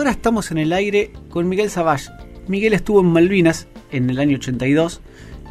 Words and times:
ahora 0.00 0.12
estamos 0.12 0.50
en 0.50 0.56
el 0.56 0.72
aire 0.72 1.12
con 1.28 1.46
Miguel 1.46 1.68
Savage. 1.68 2.10
Miguel 2.48 2.72
estuvo 2.72 3.00
en 3.00 3.06
Malvinas 3.08 3.68
en 3.90 4.08
el 4.08 4.18
año 4.18 4.38
82 4.38 5.02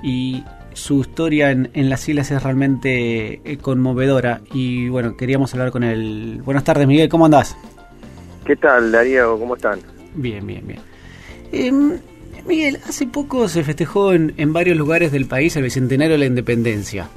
y 0.01 0.43
su 0.73 1.01
historia 1.01 1.51
en, 1.51 1.69
las 1.87 2.09
islas 2.09 2.31
es 2.31 2.41
realmente 2.41 3.41
eh, 3.43 3.57
conmovedora. 3.57 4.41
Y 4.51 4.89
bueno, 4.89 5.15
queríamos 5.15 5.53
hablar 5.53 5.69
con 5.69 5.83
él. 5.83 6.41
Buenas 6.43 6.63
tardes, 6.63 6.87
Miguel, 6.87 7.09
¿cómo 7.09 7.25
andás? 7.25 7.55
¿Qué 8.43 8.55
tal, 8.55 8.91
Darío? 8.91 9.37
¿Cómo 9.37 9.55
están? 9.55 9.81
Bien, 10.15 10.45
bien, 10.47 10.65
bien. 10.65 10.79
Em, 11.51 11.99
Miguel, 12.47 12.79
hace 12.87 13.05
poco 13.05 13.47
se 13.49 13.63
festejó 13.63 14.13
en, 14.13 14.51
varios 14.51 14.77
lugares 14.77 15.11
del 15.11 15.27
país 15.27 15.55
el 15.57 15.63
Bicentenario 15.63 16.13
de 16.13 16.19
la 16.19 16.25
Independencia. 16.25 17.07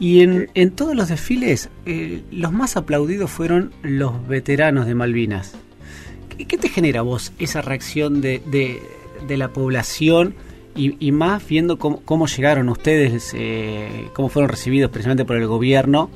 Y 0.00 0.22
en, 0.22 0.50
en 0.54 0.72
todos 0.72 0.96
los 0.96 1.08
desfiles, 1.08 1.70
eh, 1.86 2.24
los 2.32 2.50
más 2.50 2.76
aplaudidos 2.76 3.30
fueron 3.30 3.72
los 3.84 4.26
veteranos 4.26 4.86
de 4.86 4.96
Malvinas. 4.96 5.56
¿Qué, 6.36 6.58
te 6.58 6.68
genera 6.68 7.02
vos 7.02 7.32
esa 7.38 7.62
reacción 7.62 8.20
de, 8.20 8.40
de, 9.26 9.36
la 9.36 9.48
población 9.48 10.34
y, 10.76 11.12
más 11.12 11.46
viendo 11.46 11.78
cómo, 11.78 12.26
llegaron 12.26 12.68
ustedes, 12.68 13.32
eh, 13.36 14.08
cómo 14.12 14.28
fueron 14.28 14.48
recibidos 14.48 14.90
precisamente 14.90 15.24
por 15.24 15.36
el 15.36 15.46
gobierno 15.46 16.10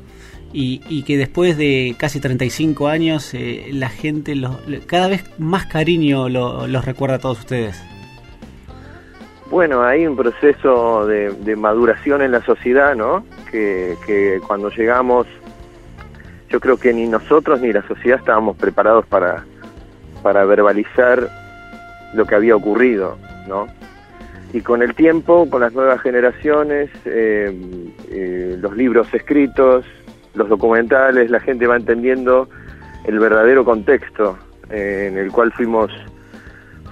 y, 0.53 1.03
que 1.03 1.17
después 1.17 1.57
de 1.57 1.95
casi 1.99 2.21
35 2.21 2.89
años 2.89 3.33
eh, 3.35 3.69
la 3.73 3.89
gente 3.89 4.35
cada 4.87 5.09
vez 5.09 5.25
más 5.39 5.67
cariño 5.67 6.29
los 6.29 6.85
recuerda 6.85 7.17
a 7.17 7.19
todos 7.19 7.41
ustedes? 7.41 7.81
Bueno, 9.51 9.83
hay 9.83 10.07
un 10.07 10.15
proceso 10.15 11.07
de, 11.07 11.57
maduración 11.57 12.21
en 12.23 12.33
la 12.33 12.43
sociedad, 12.45 12.95
¿no? 12.95 13.25
Que, 13.51 14.41
cuando 14.47 14.71
llegamos, 14.71 15.27
yo 16.51 16.61
creo 16.61 16.77
que 16.77 16.93
ni 16.93 17.07
nosotros 17.07 17.61
ni 17.61 17.73
la 17.73 17.87
sociedad 17.87 18.19
estábamos 18.19 18.57
preparados 18.57 19.07
para, 19.07 19.47
para 20.23 20.45
verbalizar 20.45 21.29
lo 22.15 22.27
que 22.27 22.35
había 22.35 22.57
ocurrido, 22.57 23.19
¿no? 23.47 23.67
Y 24.53 24.63
con 24.63 24.83
el 24.83 24.95
tiempo, 24.95 25.49
con 25.51 25.61
las 25.61 25.75
nuevas 25.75 26.01
generaciones, 26.01 26.91
eh, 27.05 27.55
eh, 28.11 28.57
los 28.59 28.77
libros 28.77 29.13
escritos, 29.13 29.85
los 30.35 30.49
documentales, 30.49 31.31
la 31.31 31.41
gente 31.41 31.67
va 31.67 31.77
entendiendo 31.77 32.49
el 33.05 33.19
verdadero 33.19 33.65
contexto 33.65 34.39
eh, 34.71 35.09
en 35.11 35.19
el 35.19 35.31
cual 35.31 35.53
fuimos 35.53 35.91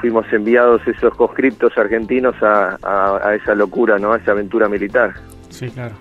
fuimos 0.00 0.30
enviados 0.30 0.86
esos 0.86 1.14
conscriptos 1.14 1.72
argentinos 1.78 2.34
a, 2.42 2.77
a, 2.83 3.34
esa 3.34 3.55
locura, 3.55 3.98
¿no? 3.98 4.12
A 4.12 4.18
esa 4.18 4.33
aventura 4.33 4.68
militar. 4.68 5.14
Sí, 5.48 5.70
claro. 5.70 5.94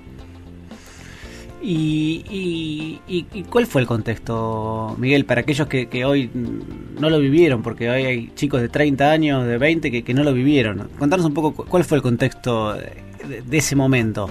¿Y, 1.67 3.01
y, 3.07 3.43
cuál 3.49 3.65
fue 3.65 3.81
el 3.81 3.87
contexto, 3.87 4.95
Miguel, 4.99 5.25
para 5.25 5.41
aquellos 5.41 5.67
que, 5.67 6.05
hoy 6.05 6.29
no 6.31 7.09
lo 7.09 7.19
vivieron? 7.19 7.63
Porque 7.63 7.89
hoy 7.89 8.05
hay 8.05 8.31
chicos 8.35 8.61
de 8.61 8.69
30 8.69 9.09
años, 9.09 9.47
de 9.47 9.57
20, 9.57 10.03
que, 10.03 10.13
no 10.13 10.23
lo 10.23 10.31
vivieron. 10.31 10.89
Contanos 10.99 11.25
un 11.25 11.33
poco 11.33 11.65
cuál 11.65 11.83
fue 11.83 11.97
el 11.97 12.03
contexto 12.03 12.75
de, 12.75 13.57
ese 13.57 13.75
momento. 13.75 14.29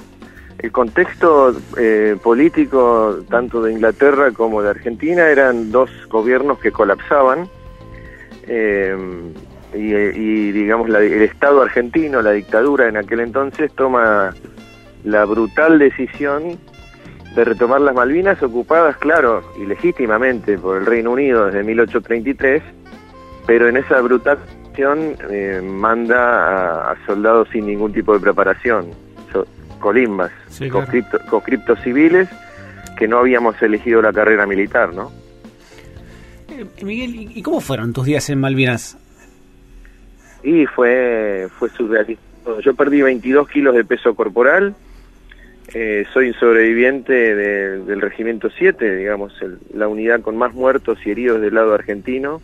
El 0.60 0.70
contexto 0.70 1.56
eh, 1.76 2.16
político, 2.22 3.24
tanto 3.28 3.60
de 3.62 3.72
Inglaterra 3.72 4.30
como 4.30 4.62
de 4.62 4.70
Argentina, 4.70 5.26
eran 5.26 5.72
dos 5.72 5.90
gobiernos 6.08 6.60
que 6.60 6.70
colapsaban. 6.70 7.48
Eh, 8.46 8.96
y, 9.74 10.52
digamos 10.52 10.88
el 10.88 11.22
Estado 11.22 11.62
argentino, 11.62 12.22
la 12.22 12.30
dictadura 12.30 12.88
en 12.88 12.96
aquel 12.96 13.18
entonces, 13.18 13.72
toma 13.72 14.32
la 15.02 15.24
brutal 15.24 15.80
decisión 15.80 16.60
de 17.34 17.44
retomar 17.44 17.80
las 17.80 17.94
Malvinas 17.94 18.42
ocupadas, 18.42 18.96
claro, 18.98 19.42
y 19.58 19.66
legítimamente 19.66 20.56
por 20.58 20.78
el 20.78 20.86
Reino 20.86 21.12
Unido 21.12 21.46
desde 21.46 21.64
1833, 21.64 22.62
pero 23.46 23.68
en 23.68 23.76
esa 23.76 24.00
brutal 24.00 24.38
decisión 24.74 25.16
eh, 25.30 25.60
manda 25.62 26.90
a, 26.90 27.06
soldados 27.06 27.48
sin 27.52 27.66
ningún 27.66 27.92
tipo 27.92 28.12
de 28.14 28.20
preparación, 28.20 28.90
colimbas, 29.80 30.32
conscriptos 31.28 31.78
civiles 31.82 32.28
que 32.96 33.06
no 33.06 33.18
habíamos 33.18 33.60
elegido 33.60 34.00
la 34.00 34.12
carrera 34.12 34.46
militar, 34.46 34.94
¿no? 34.94 35.12
Eh, 36.48 36.64
Miguel, 36.82 37.36
¿y 37.36 37.42
cómo 37.42 37.60
fueron 37.60 37.92
tus 37.92 38.06
días 38.06 38.30
en 38.30 38.40
Malvinas? 38.40 38.96
Y 40.42 40.64
fue, 40.66 41.48
fue 41.58 41.68
surrealista. 41.70 42.22
Yo 42.62 42.74
perdí 42.74 43.02
22 43.02 43.48
kilos 43.48 43.74
de 43.74 43.84
peso 43.84 44.14
corporal, 44.14 44.74
eh, 45.72 46.04
soy 46.12 46.28
un 46.28 46.34
sobreviviente 46.34 47.12
del 47.34 48.00
Regimiento 48.00 48.50
7, 48.50 48.96
digamos, 48.96 49.32
la 49.72 49.88
unidad 49.88 50.20
con 50.20 50.36
más 50.36 50.52
muertos 50.54 50.98
y 51.04 51.10
heridos 51.10 51.40
del 51.40 51.54
lado 51.54 51.72
argentino, 51.72 52.42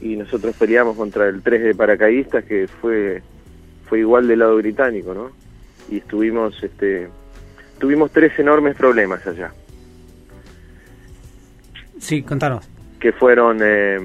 y 0.00 0.16
nosotros 0.16 0.54
peleamos 0.56 0.96
contra 0.96 1.28
el 1.28 1.42
3 1.42 1.62
de 1.62 1.74
paracaidistas, 1.74 2.44
que 2.44 2.68
fue, 2.68 3.22
fue 3.88 4.00
igual 4.00 4.28
del 4.28 4.40
lado 4.40 4.56
británico, 4.56 5.14
¿no? 5.14 5.30
Y 5.90 5.98
estuvimos, 5.98 6.62
este, 6.62 7.08
tuvimos 7.78 8.10
tres 8.10 8.38
enormes 8.38 8.76
problemas 8.76 9.26
allá. 9.26 9.52
Sí, 11.98 12.22
contanos. 12.22 12.68
Que 13.00 13.12
fueron 13.12 13.58
eh, 13.62 13.98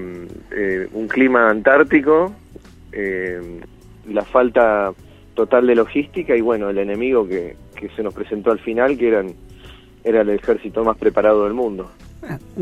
eh, 0.52 0.88
un 0.94 1.08
clima 1.08 1.50
antártico, 1.50 2.34
eh, 2.92 3.59
la 4.08 4.24
falta 4.24 4.94
total 5.34 5.68
de 5.68 5.75
logística 5.75 6.36
y 6.36 6.42
bueno, 6.42 6.69
el 6.69 6.78
enemigo 6.78 7.28
que, 7.28 7.56
que 7.81 7.90
se 7.90 8.03
nos 8.03 8.14
presentó 8.14 8.52
al 8.52 8.59
final, 8.59 8.97
que 8.97 9.09
eran 9.09 9.34
era 10.03 10.22
el 10.22 10.30
ejército 10.30 10.84
más 10.84 10.97
preparado 10.97 11.44
del 11.44 11.53
mundo. 11.53 11.92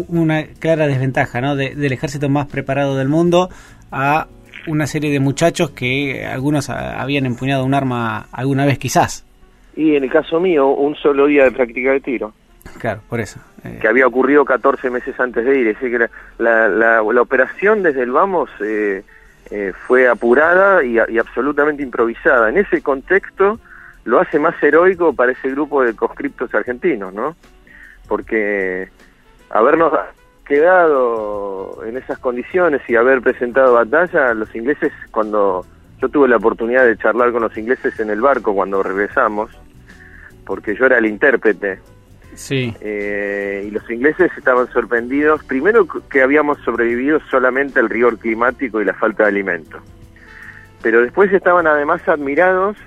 Una 0.08 0.46
clara 0.60 0.88
desventaja, 0.88 1.42
¿no? 1.42 1.56
del 1.56 1.92
ejército 1.92 2.30
más 2.30 2.48
preparado 2.48 2.98
del 2.98 3.08
mundo 3.08 3.50
a 3.92 4.28
una 4.68 4.88
serie 4.88 5.12
de 5.12 5.20
muchachos 5.20 5.72
que 5.72 6.26
algunos 6.26 6.70
habían 6.70 7.26
empuñado 7.26 7.66
un 7.66 7.74
arma 7.74 8.28
alguna 8.32 8.66
vez 8.66 8.78
quizás. 8.78 9.26
Y 9.76 9.96
en 9.96 10.04
el 10.04 10.12
caso 10.12 10.40
mío, 10.40 10.68
un 10.68 10.96
solo 10.96 11.28
día 11.28 11.46
de 11.46 11.52
práctica 11.52 11.92
de 11.92 12.02
tiro. 12.02 12.34
Claro, 12.80 13.02
por 13.08 13.20
eso. 13.20 13.40
Eh. 13.64 13.80
Que 13.82 13.88
había 13.88 14.08
ocurrido 14.08 14.46
14 14.46 14.90
meses 14.90 15.20
antes 15.20 15.46
de 15.46 15.60
ir. 15.60 15.68
Es 15.68 15.80
decir, 15.80 15.98
que 15.98 16.10
la, 16.38 16.68
la, 16.68 17.02
operación 17.02 17.84
desde 17.84 18.04
el 18.04 18.12
vamos 18.12 18.50
eh, 18.62 19.04
eh, 19.52 19.74
fue 19.88 20.08
apurada 20.08 20.84
y, 20.84 21.00
absolutamente 21.00 21.84
improvisada. 21.84 22.50
En 22.50 22.58
ese 22.58 22.82
contexto 22.82 23.60
lo 24.10 24.20
hace 24.20 24.40
más 24.40 24.62
heroico 24.62 25.14
para 25.14 25.32
ese 25.32 25.50
grupo 25.50 25.84
de 25.84 25.96
conscriptos 25.96 26.54
argentinos, 26.54 27.14
¿no? 27.14 27.36
Porque 28.08 28.90
habernos 29.50 29.94
quedado 30.46 31.84
en 31.86 31.98
esas 31.98 32.18
condiciones 32.20 32.82
y 32.88 32.96
haber 32.96 33.22
presentado 33.22 33.74
batalla, 33.74 34.34
los 34.34 34.54
ingleses 34.56 34.92
cuando 35.12 35.66
yo 36.02 36.10
tuve 36.10 36.28
la 36.28 36.38
oportunidad 36.38 36.86
de 36.86 36.98
charlar 36.98 37.32
con 37.32 37.44
los 37.44 37.56
ingleses 37.58 38.00
en 38.00 38.10
el 38.10 38.22
barco 38.22 38.54
cuando 38.54 38.82
regresamos, 38.82 39.52
porque 40.46 40.76
yo 40.76 40.86
era 40.86 40.98
el 40.98 41.06
intérprete 41.06 41.80
Sí. 42.40 42.74
Eh, 42.80 43.66
y 43.68 43.72
los 43.72 43.90
ingleses 43.90 44.32
estaban 44.38 44.68
sorprendidos, 44.72 45.44
primero 45.44 45.86
que 46.10 46.22
habíamos 46.22 46.58
sobrevivido 46.60 47.20
solamente 47.30 47.80
al 47.82 47.90
rigor 47.90 48.18
climático 48.18 48.82
y 48.82 48.86
la 48.86 48.94
falta 48.94 49.24
de 49.24 49.30
alimento. 49.30 49.80
Pero 50.82 51.02
después 51.02 51.34
estaban 51.34 51.68
además 51.68 52.08
admirados 52.08 52.78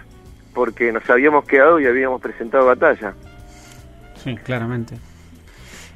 porque 0.54 0.92
nos 0.92 1.08
habíamos 1.08 1.44
quedado 1.44 1.80
y 1.80 1.86
habíamos 1.86 2.20
presentado 2.20 2.66
batalla. 2.66 3.14
Sí, 4.22 4.36
claramente. 4.36 4.96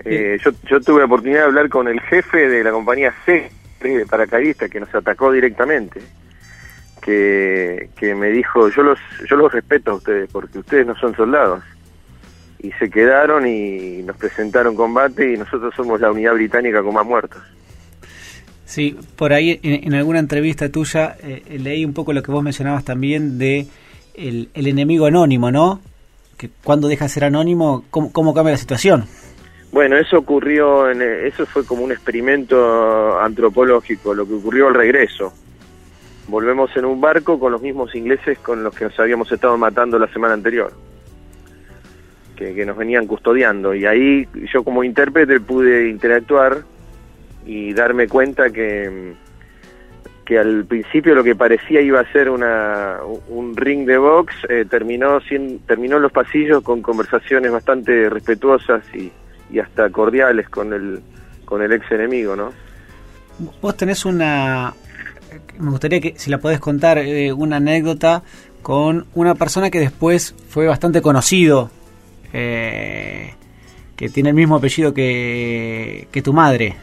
Eh, 0.04 0.38
yo, 0.44 0.50
yo 0.68 0.80
tuve 0.80 1.00
la 1.00 1.06
oportunidad 1.06 1.40
de 1.40 1.46
hablar 1.46 1.68
con 1.68 1.88
el 1.88 2.00
jefe 2.00 2.48
de 2.48 2.62
la 2.62 2.70
compañía 2.70 3.12
C 3.24 3.50
de 3.94 4.06
paracaidistas 4.06 4.70
que 4.70 4.80
nos 4.80 4.94
atacó 4.94 5.32
directamente. 5.32 6.00
Que, 7.00 7.90
que 7.96 8.14
me 8.16 8.30
dijo, 8.30 8.68
yo 8.68 8.82
los, 8.82 8.98
yo 9.28 9.36
los 9.36 9.52
respeto 9.52 9.92
a 9.92 9.94
ustedes 9.94 10.28
porque 10.32 10.58
ustedes 10.58 10.86
no 10.86 10.96
son 10.96 11.14
soldados 11.14 11.62
y 12.58 12.72
se 12.72 12.90
quedaron 12.90 13.46
y 13.46 14.02
nos 14.02 14.16
presentaron 14.16 14.74
combate 14.74 15.32
y 15.32 15.36
nosotros 15.36 15.72
somos 15.76 16.00
la 16.00 16.10
unidad 16.10 16.34
británica 16.34 16.82
con 16.82 16.94
más 16.94 17.06
muertos. 17.06 17.40
Sí, 18.64 18.98
por 19.14 19.32
ahí 19.32 19.60
en, 19.62 19.94
alguna 19.94 20.18
entrevista 20.18 20.68
tuya 20.68 21.16
eh, 21.22 21.58
leí 21.60 21.84
un 21.84 21.92
poco 21.92 22.12
lo 22.12 22.24
que 22.24 22.32
vos 22.32 22.42
mencionabas 22.42 22.84
también 22.84 23.38
de 23.38 23.68
el, 24.16 24.48
enemigo 24.54 25.06
anónimo, 25.06 25.50
¿no? 25.50 25.80
Que 26.36 26.50
cuando 26.64 26.88
deja 26.88 27.06
de 27.06 27.08
ser 27.10 27.24
anónimo, 27.24 27.84
¿cómo, 27.90 28.12
¿cómo, 28.12 28.34
cambia 28.34 28.52
la 28.52 28.58
situación? 28.58 29.04
Bueno, 29.72 29.96
eso 29.96 30.18
ocurrió, 30.18 30.90
en, 30.90 31.02
eso 31.02 31.46
fue 31.46 31.64
como 31.64 31.82
un 31.82 31.92
experimento 31.92 33.18
antropológico, 33.20 34.14
lo 34.14 34.26
que 34.26 34.34
ocurrió 34.34 34.68
al 34.68 34.74
regreso. 34.74 35.32
Volvemos 36.28 36.70
en 36.76 36.84
un 36.84 37.00
barco 37.00 37.38
con 37.38 37.52
los 37.52 37.62
mismos 37.62 37.94
ingleses 37.94 38.38
con 38.38 38.64
los 38.64 38.74
que 38.74 38.86
nos 38.86 38.98
habíamos 38.98 39.30
estado 39.30 39.56
matando 39.56 39.98
la 39.98 40.08
semana 40.12 40.34
anterior 40.34 40.72
que, 42.36 42.66
nos 42.66 42.76
venían 42.76 43.06
custodiando. 43.06 43.74
Y 43.74 43.86
ahí 43.86 44.28
yo 44.52 44.62
como 44.62 44.84
intérprete 44.84 45.40
pude 45.40 45.88
interactuar 45.88 46.58
y 47.44 47.72
darme 47.72 48.06
cuenta 48.06 48.50
que, 48.50 49.14
que 50.26 50.38
al 50.38 50.64
principio 50.64 51.14
lo 51.14 51.22
que 51.22 51.36
parecía 51.36 51.80
iba 51.80 52.00
a 52.00 52.12
ser 52.12 52.28
una, 52.28 52.98
un 53.28 53.56
ring 53.56 53.86
de 53.86 53.96
box 53.96 54.34
eh, 54.48 54.66
terminó, 54.68 55.20
sin, 55.20 55.60
terminó 55.60 56.00
los 56.00 56.10
pasillos 56.10 56.62
con 56.64 56.82
conversaciones 56.82 57.52
bastante 57.52 58.10
respetuosas 58.10 58.82
y, 58.92 59.10
y 59.50 59.60
hasta 59.60 59.88
cordiales 59.88 60.48
con 60.48 60.72
el, 60.72 61.00
con 61.44 61.62
el 61.62 61.72
ex 61.72 61.90
enemigo, 61.92 62.34
¿no? 62.34 62.52
Vos 63.62 63.76
tenés 63.76 64.04
una... 64.04 64.74
Me 65.58 65.70
gustaría 65.70 66.00
que, 66.00 66.14
si 66.16 66.28
la 66.28 66.38
podés 66.38 66.58
contar, 66.58 66.98
eh, 66.98 67.32
una 67.32 67.56
anécdota 67.56 68.22
con 68.62 69.06
una 69.14 69.36
persona 69.36 69.70
que 69.70 69.78
después 69.78 70.34
fue 70.48 70.66
bastante 70.66 71.00
conocido, 71.00 71.70
eh, 72.32 73.34
que 73.94 74.08
tiene 74.08 74.30
el 74.30 74.34
mismo 74.34 74.56
apellido 74.56 74.92
que, 74.92 76.08
que 76.10 76.20
tu 76.20 76.32
madre. 76.32 76.74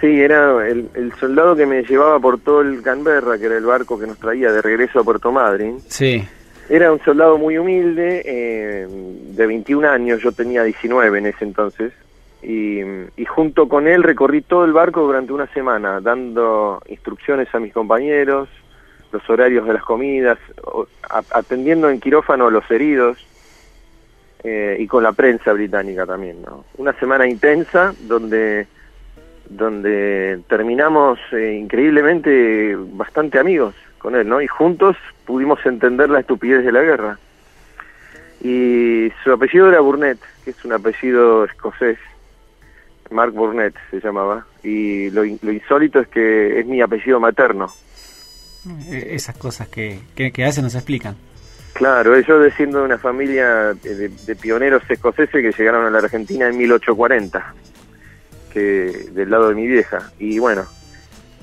Sí, 0.00 0.20
era 0.20 0.68
el, 0.68 0.88
el, 0.94 1.12
soldado 1.14 1.56
que 1.56 1.66
me 1.66 1.82
llevaba 1.82 2.20
por 2.20 2.38
todo 2.38 2.60
el 2.60 2.82
Canberra, 2.82 3.36
que 3.36 3.46
era 3.46 3.56
el 3.56 3.64
barco 3.64 3.98
que 3.98 4.06
nos 4.06 4.18
traía 4.18 4.52
de 4.52 4.62
regreso 4.62 5.00
a 5.00 5.04
Puerto 5.04 5.32
Madryn. 5.32 5.80
Sí. 5.88 6.24
Era 6.68 6.92
un 6.92 7.00
soldado 7.00 7.38
muy 7.38 7.58
humilde, 7.58 8.22
eh, 8.24 8.86
de 8.88 9.46
21 9.46 9.88
años, 9.88 10.20
yo 10.22 10.32
tenía 10.32 10.62
19 10.62 11.18
en 11.18 11.26
ese 11.26 11.44
entonces, 11.44 11.92
y, 12.42 12.80
y, 13.16 13.24
junto 13.24 13.68
con 13.68 13.88
él 13.88 14.02
recorrí 14.02 14.42
todo 14.42 14.64
el 14.64 14.72
barco 14.72 15.00
durante 15.00 15.32
una 15.32 15.46
semana, 15.48 16.00
dando 16.00 16.80
instrucciones 16.88 17.52
a 17.52 17.58
mis 17.58 17.72
compañeros, 17.72 18.48
los 19.10 19.28
horarios 19.28 19.66
de 19.66 19.72
las 19.72 19.82
comidas, 19.82 20.38
atendiendo 21.30 21.88
en 21.88 21.98
quirófano 21.98 22.46
a 22.46 22.50
los 22.50 22.70
heridos, 22.70 23.18
eh, 24.44 24.76
y 24.78 24.86
con 24.86 25.02
la 25.02 25.12
prensa 25.12 25.52
británica 25.52 26.06
también, 26.06 26.42
¿no? 26.42 26.64
Una 26.76 26.92
semana 27.00 27.26
intensa 27.26 27.92
donde 28.02 28.68
donde 29.48 30.40
terminamos 30.48 31.18
eh, 31.32 31.58
increíblemente 31.60 32.76
bastante 32.76 33.38
amigos 33.38 33.74
con 33.98 34.14
él, 34.14 34.28
¿no? 34.28 34.40
Y 34.40 34.46
juntos 34.46 34.96
pudimos 35.24 35.64
entender 35.66 36.10
la 36.10 36.20
estupidez 36.20 36.64
de 36.64 36.72
la 36.72 36.82
guerra. 36.82 37.18
Y 38.40 39.10
su 39.24 39.32
apellido 39.32 39.68
era 39.68 39.80
Burnett, 39.80 40.18
que 40.44 40.50
es 40.50 40.64
un 40.64 40.72
apellido 40.72 41.44
escocés. 41.44 41.98
Mark 43.10 43.32
Burnett 43.32 43.74
se 43.90 44.00
llamaba. 44.00 44.46
Y 44.62 45.10
lo, 45.10 45.22
lo 45.24 45.52
insólito 45.52 46.00
es 46.00 46.08
que 46.08 46.60
es 46.60 46.66
mi 46.66 46.80
apellido 46.80 47.18
materno. 47.18 47.72
Eh, 48.90 49.08
esas 49.12 49.36
cosas 49.36 49.68
que, 49.68 50.00
que, 50.14 50.30
que 50.30 50.42
veces 50.42 50.62
nos 50.62 50.74
explican. 50.74 51.16
Claro, 51.72 52.18
yo 52.20 52.38
desciendo 52.38 52.80
de 52.80 52.84
una 52.86 52.98
familia 52.98 53.74
de, 53.74 54.08
de, 54.08 54.36
pioneros 54.36 54.82
escoceses 54.88 55.30
que 55.30 55.52
llegaron 55.56 55.86
a 55.86 55.90
la 55.90 55.98
Argentina 55.98 56.48
en 56.48 56.56
1840, 56.56 57.54
que 58.52 59.08
del 59.12 59.30
lado 59.30 59.48
de 59.48 59.54
mi 59.54 59.66
vieja. 59.66 60.10
Y 60.18 60.38
bueno, 60.38 60.66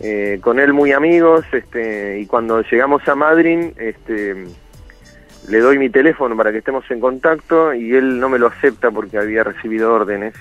eh, 0.02 0.40
con 0.42 0.60
él 0.60 0.74
muy 0.74 0.92
amigos, 0.92 1.46
este, 1.52 2.20
y 2.20 2.26
cuando 2.26 2.62
llegamos 2.62 3.08
a 3.08 3.16
Madrid, 3.16 3.72
este, 3.78 4.46
le 5.48 5.60
doy 5.60 5.78
mi 5.78 5.90
teléfono 5.90 6.36
para 6.36 6.52
que 6.52 6.60
estemos 6.60 6.90
en 6.90 7.00
contacto 7.00 7.74
y 7.74 7.96
él 7.96 8.20
no 8.20 8.30
me 8.30 8.40
lo 8.40 8.48
acepta 8.48 8.92
porque 8.92 9.18
había 9.18 9.44
recibido 9.44 9.94
órdenes 9.94 10.34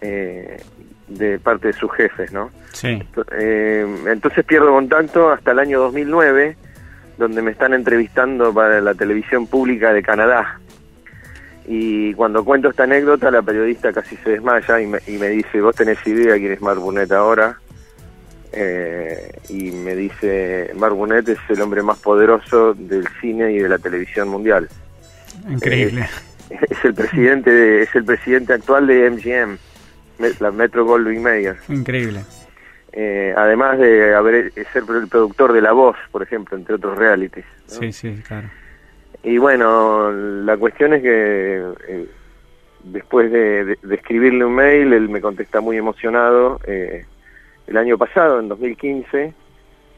eh, 0.00 0.60
de 1.08 1.38
parte 1.38 1.68
de 1.68 1.72
sus 1.74 1.92
jefes, 1.92 2.32
¿no? 2.32 2.50
Sí. 2.72 3.02
Eh, 3.38 3.86
entonces 4.06 4.44
pierdo 4.44 4.72
contacto 4.72 5.30
hasta 5.30 5.52
el 5.52 5.58
año 5.58 5.80
2009, 5.80 6.56
donde 7.18 7.42
me 7.42 7.52
están 7.52 7.74
entrevistando 7.74 8.52
para 8.52 8.80
la 8.80 8.94
televisión 8.94 9.46
pública 9.46 9.92
de 9.92 10.02
Canadá. 10.02 10.58
Y 11.66 12.12
cuando 12.14 12.44
cuento 12.44 12.70
esta 12.70 12.84
anécdota, 12.84 13.30
la 13.30 13.42
periodista 13.42 13.92
casi 13.92 14.16
se 14.16 14.30
desmaya 14.30 14.80
y 14.80 14.86
me, 14.86 14.98
y 15.06 15.12
me 15.12 15.28
dice, 15.28 15.60
¿vos 15.60 15.76
tenés 15.76 16.04
idea 16.06 16.36
quién 16.36 16.52
es 16.52 16.60
Mark 16.60 16.80
Burnett 16.80 17.12
ahora? 17.12 17.58
Eh, 18.52 19.32
y 19.48 19.70
me 19.70 19.94
dice, 19.94 20.70
Mark 20.76 20.94
Burnett 20.94 21.28
es 21.28 21.38
el 21.48 21.60
hombre 21.62 21.82
más 21.82 21.98
poderoso 21.98 22.74
del 22.74 23.08
cine 23.20 23.52
y 23.52 23.58
de 23.58 23.68
la 23.68 23.78
televisión 23.78 24.28
mundial. 24.28 24.68
Increíble. 25.48 26.02
Eh, 26.50 26.58
es 26.68 26.84
el 26.84 26.94
presidente 26.94 27.50
de, 27.50 27.82
es 27.82 27.94
el 27.94 28.04
presidente 28.04 28.52
actual 28.52 28.86
de 28.86 29.10
MGM, 29.10 29.56
la 30.40 30.50
Metro 30.50 30.84
Goldwyn 30.84 31.22
Mayer. 31.22 31.56
Increíble. 31.68 32.24
Eh, 32.92 33.32
además 33.34 33.78
de 33.78 34.14
haber 34.14 34.52
ser 34.52 34.82
el 34.90 35.08
productor 35.08 35.54
de 35.54 35.62
La 35.62 35.72
Voz, 35.72 35.96
por 36.10 36.22
ejemplo, 36.22 36.58
entre 36.58 36.74
otros 36.74 36.98
realities. 36.98 37.46
¿no? 37.70 37.74
Sí, 37.74 37.92
sí, 37.92 38.22
claro. 38.26 38.50
Y 39.24 39.38
bueno, 39.38 40.10
la 40.10 40.56
cuestión 40.56 40.94
es 40.94 41.02
que 41.02 41.62
eh, 41.88 42.06
después 42.84 43.30
de, 43.30 43.64
de, 43.64 43.78
de, 43.82 43.94
escribirle 43.94 44.44
un 44.44 44.54
mail, 44.54 44.92
él 44.92 45.08
me 45.08 45.20
contesta 45.20 45.60
muy 45.60 45.76
emocionado. 45.76 46.60
Eh, 46.66 47.04
el 47.66 47.76
año 47.76 47.96
pasado, 47.96 48.40
en 48.40 48.48
2015, 48.48 49.32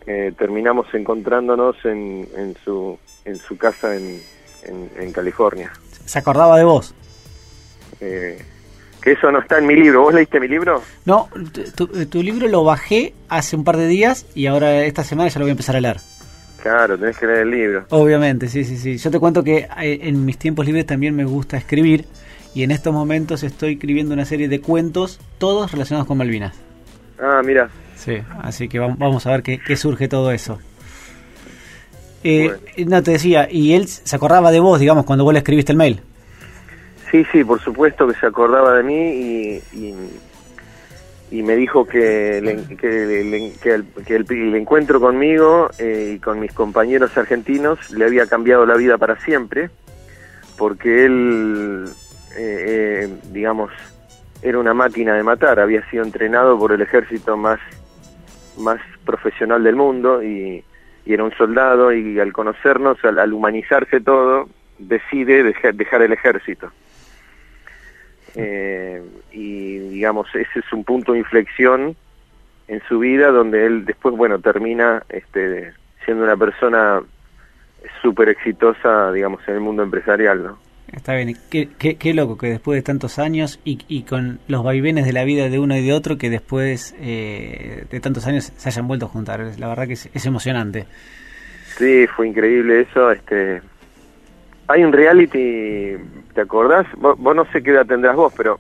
eh, 0.07 0.33
terminamos 0.37 0.87
encontrándonos 0.93 1.77
en, 1.85 2.29
en, 2.37 2.55
su, 2.63 2.99
en 3.25 3.37
su 3.37 3.57
casa 3.57 3.97
en, 3.97 4.21
en, 4.65 4.91
en 4.99 5.13
California. 5.13 5.73
¿Se 6.05 6.19
acordaba 6.19 6.59
de 6.59 6.65
vos? 6.65 6.95
Eh, 8.01 8.39
que 9.01 9.13
eso 9.13 9.31
no 9.31 9.39
está 9.39 9.59
en 9.59 9.67
mi 9.67 9.75
libro. 9.75 10.03
¿Vos 10.03 10.15
leíste 10.15 10.41
mi 10.41 10.49
libro? 10.49 10.83
No, 11.07 11.29
tu, 11.75 12.07
tu, 12.07 12.23
libro 12.23 12.49
lo 12.49 12.65
bajé 12.65 13.15
hace 13.29 13.57
un 13.57 13.65
par 13.65 13.77
de 13.77 13.87
días 13.87 14.27
y 14.35 14.47
ahora 14.47 14.85
esta 14.85 15.05
semana 15.05 15.29
ya 15.31 15.39
lo 15.39 15.45
voy 15.45 15.51
a 15.51 15.53
empezar 15.53 15.77
a 15.77 15.81
leer. 15.81 15.97
Claro, 16.65 16.97
tenés 16.97 17.19
que 17.19 17.27
leer 17.27 17.41
el 17.41 17.51
libro. 17.51 17.85
Obviamente, 17.91 18.49
sí, 18.49 18.65
sí, 18.65 18.79
sí. 18.79 18.97
Yo 18.97 19.11
te 19.11 19.21
cuento 19.21 19.45
que 19.45 19.69
eh, 19.83 19.99
en 20.01 20.25
mis 20.25 20.39
tiempos 20.39 20.65
libres 20.65 20.87
también 20.87 21.15
me 21.15 21.27
gusta 21.27 21.59
escribir 21.59 22.07
y 22.55 22.63
en 22.63 22.71
estos 22.71 22.91
momentos 22.91 23.43
estoy 23.43 23.75
escribiendo 23.75 24.15
una 24.15 24.25
serie 24.25 24.49
de 24.49 24.63
cuentos, 24.63 25.21
todos 25.37 25.73
relacionados 25.73 26.09
con 26.09 26.17
Malvinas. 26.17 26.55
Ah, 27.21 27.43
mira. 27.45 27.69
Sí, 27.97 28.17
así 28.41 28.71
que 28.71 28.79
vamos 28.79 29.27
a 29.27 29.31
ver 29.33 29.43
qué, 29.43 29.59
qué 29.59 29.77
surge 29.77 30.09
todo 30.09 30.31
eso. 30.33 30.59
Eh, 32.23 32.55
bueno. 32.77 32.91
No, 32.97 33.03
te 33.03 33.11
decía, 33.11 33.47
y 33.51 33.75
él 33.75 33.87
se 33.87 34.17
acordaba 34.17 34.51
de 34.51 34.61
vos, 34.61 34.81
digamos, 34.81 35.05
cuando 35.05 35.23
vos 35.23 35.35
le 35.35 35.41
escribiste 35.41 35.73
el 35.73 35.77
mail. 35.77 36.01
Sí, 37.11 37.27
sí, 37.31 37.45
por 37.45 37.61
supuesto 37.61 38.09
que 38.09 38.15
se 38.15 38.25
acordaba 38.25 38.73
de 38.73 38.83
mí 38.85 38.95
y, 38.95 39.63
y, 39.75 39.95
y 41.31 41.43
me 41.43 41.57
dijo 41.57 41.87
que, 41.87 42.67
que 42.81 43.19
el, 43.19 44.25
el, 44.31 44.55
encuentro 44.55 45.01
conmigo 45.01 45.71
eh, 45.79 46.15
y 46.17 46.19
con 46.21 46.39
mis 46.39 46.53
compañeros 46.53 47.17
argentinos 47.17 47.91
le 47.91 48.05
había 48.05 48.27
cambiado 48.27 48.67
la 48.67 48.75
vida 48.77 48.99
para 48.99 49.19
siempre, 49.21 49.71
porque 50.59 51.07
él, 51.07 51.87
eh, 52.37 53.07
eh, 53.09 53.15
digamos, 53.33 53.73
era 54.43 54.59
una 54.59 54.75
máquina 54.75 55.15
de 55.15 55.23
matar, 55.23 55.59
había 55.59 55.89
sido 55.91 56.05
entrenado 56.05 56.59
por 56.59 56.73
el 56.73 56.83
ejército 56.83 57.37
más, 57.37 57.59
más 58.59 58.81
profesional 59.05 59.65
del 59.65 59.77
mundo 59.77 60.23
y, 60.23 60.63
y 61.07 61.13
era 61.13 61.25
un 61.25 61.33
soldado 61.33 61.93
y 61.93 62.21
al 62.21 62.33
conocernos, 62.33 63.03
al, 63.05 63.19
al 63.19 63.33
humanizarse 63.33 64.01
todo, 64.01 64.49
decide 64.79 65.43
dejar, 65.43 65.75
dejar 65.75 66.03
el 66.03 66.13
ejército. 66.13 66.71
Eh, 68.37 69.03
y 69.33 69.79
digamos, 69.79 70.29
ese 70.35 70.59
es 70.59 70.73
un 70.73 70.85
punto 70.85 71.13
de 71.13 71.19
inflexión 71.21 71.97
en 72.69 72.83
su 72.89 72.99
vida 72.99 73.31
donde 73.31 73.67
él 73.67 73.85
después, 73.85 74.17
bueno, 74.17 74.39
termina 74.39 75.03
este, 75.09 75.73
siendo 76.05 76.25
una 76.25 76.37
persona 76.37 77.01
súper 78.03 78.31
exitosa, 78.31 79.13
digamos, 79.13 79.47
en 79.47 79.55
el 79.55 79.61
mundo 79.61 79.83
empresarial, 79.83 80.43
¿no? 80.43 80.59
Está 80.93 81.15
bien, 81.17 81.37
qué, 81.51 81.69
qué, 81.77 81.97
qué, 81.97 82.15
loco 82.15 82.39
que 82.39 82.47
después 82.47 82.77
de 82.77 82.83
tantos 82.83 83.19
años 83.19 83.59
y, 83.65 83.79
y, 83.89 84.03
con 84.03 84.39
los 84.47 84.63
vaivenes 84.63 85.05
de 85.07 85.13
la 85.13 85.25
vida 85.25 85.49
de 85.49 85.59
uno 85.59 85.77
y 85.77 85.85
de 85.85 85.93
otro, 85.93 86.19
que 86.19 86.31
después 86.31 86.95
eh, 87.01 87.85
de 87.91 88.01
tantos 88.01 88.27
años 88.27 88.53
se 88.57 88.69
hayan 88.69 88.87
vuelto 88.87 89.07
a 89.07 89.09
juntar. 89.09 89.41
La 89.59 89.69
verdad 89.69 89.89
que 89.89 89.95
es, 89.95 90.09
es 90.15 90.27
emocionante. 90.27 90.87
Sí, 91.77 92.07
fue 92.15 92.29
increíble 92.29 92.83
eso. 92.83 93.11
Este, 93.11 93.61
hay 94.69 94.85
un 94.85 94.93
reality, 94.93 95.97
¿te 96.35 96.41
acordás? 96.41 96.87
Vos, 96.97 97.19
vos, 97.19 97.37
no 97.37 97.45
sé 97.53 97.63
qué 97.63 97.71
edad 97.71 97.87
tendrás 97.87 98.17
vos, 98.17 98.33
pero 98.37 98.59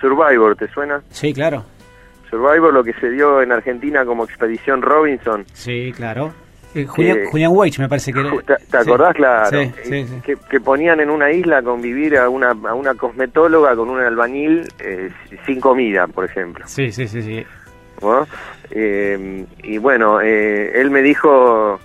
Survivor, 0.00 0.56
¿te 0.56 0.68
suena? 0.68 1.02
Sí, 1.10 1.32
claro. 1.32 1.64
Survivor, 2.30 2.72
lo 2.72 2.84
que 2.84 2.92
se 2.94 3.10
dio 3.10 3.40
en 3.42 3.52
Argentina 3.52 4.04
como 4.04 4.24
Expedición 4.24 4.82
Robinson. 4.82 5.44
Sí, 5.52 5.92
claro. 5.96 6.32
Eh, 6.74 6.86
Julián, 6.86 7.20
eh, 7.32 7.48
Weich 7.48 7.78
me 7.78 7.88
parece 7.88 8.12
que 8.12 8.20
era. 8.20 8.30
¿Te, 8.30 8.56
te 8.66 8.76
acordás, 8.76 9.12
sí, 9.12 9.16
claro? 9.16 9.60
Sí, 9.60 9.72
sí, 9.84 10.06
sí. 10.06 10.20
Que, 10.24 10.36
que, 10.50 10.60
ponían 10.60 10.98
en 10.98 11.08
una 11.08 11.30
isla 11.30 11.58
a 11.58 11.62
convivir 11.62 12.18
a 12.18 12.28
una, 12.28 12.50
a 12.50 12.74
una 12.74 12.94
cosmetóloga 12.94 13.76
con 13.76 13.88
un 13.90 14.00
albañil 14.00 14.66
eh, 14.80 15.10
sin 15.46 15.60
comida, 15.60 16.08
por 16.08 16.24
ejemplo. 16.24 16.66
Sí, 16.66 16.90
sí, 16.90 17.06
sí, 17.06 17.22
sí. 17.22 17.46
¿No? 18.02 18.26
Eh, 18.72 19.46
y 19.62 19.78
bueno, 19.78 20.20
él 20.20 20.90
me 20.90 21.00
dijo 21.02 21.78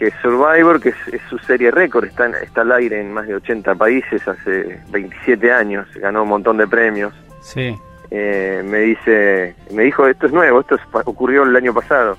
que 0.00 0.10
Survivor, 0.22 0.80
que 0.80 0.88
es, 0.88 1.08
es 1.12 1.20
su 1.28 1.36
serie 1.40 1.70
récord, 1.70 2.06
está, 2.06 2.26
está 2.40 2.62
al 2.62 2.72
aire 2.72 3.02
en 3.02 3.12
más 3.12 3.28
de 3.28 3.34
80 3.34 3.74
países 3.74 4.26
hace 4.26 4.80
27 4.90 5.52
años, 5.52 5.86
ganó 5.96 6.22
un 6.22 6.30
montón 6.30 6.56
de 6.56 6.66
premios. 6.66 7.12
Sí. 7.42 7.76
Eh, 8.10 8.62
me 8.64 8.78
dice, 8.78 9.54
me 9.70 9.82
dijo, 9.84 10.06
esto 10.06 10.26
es 10.26 10.32
nuevo, 10.32 10.60
esto 10.60 10.76
es, 10.76 10.80
ocurrió 11.04 11.42
el 11.42 11.54
año 11.54 11.74
pasado 11.74 12.16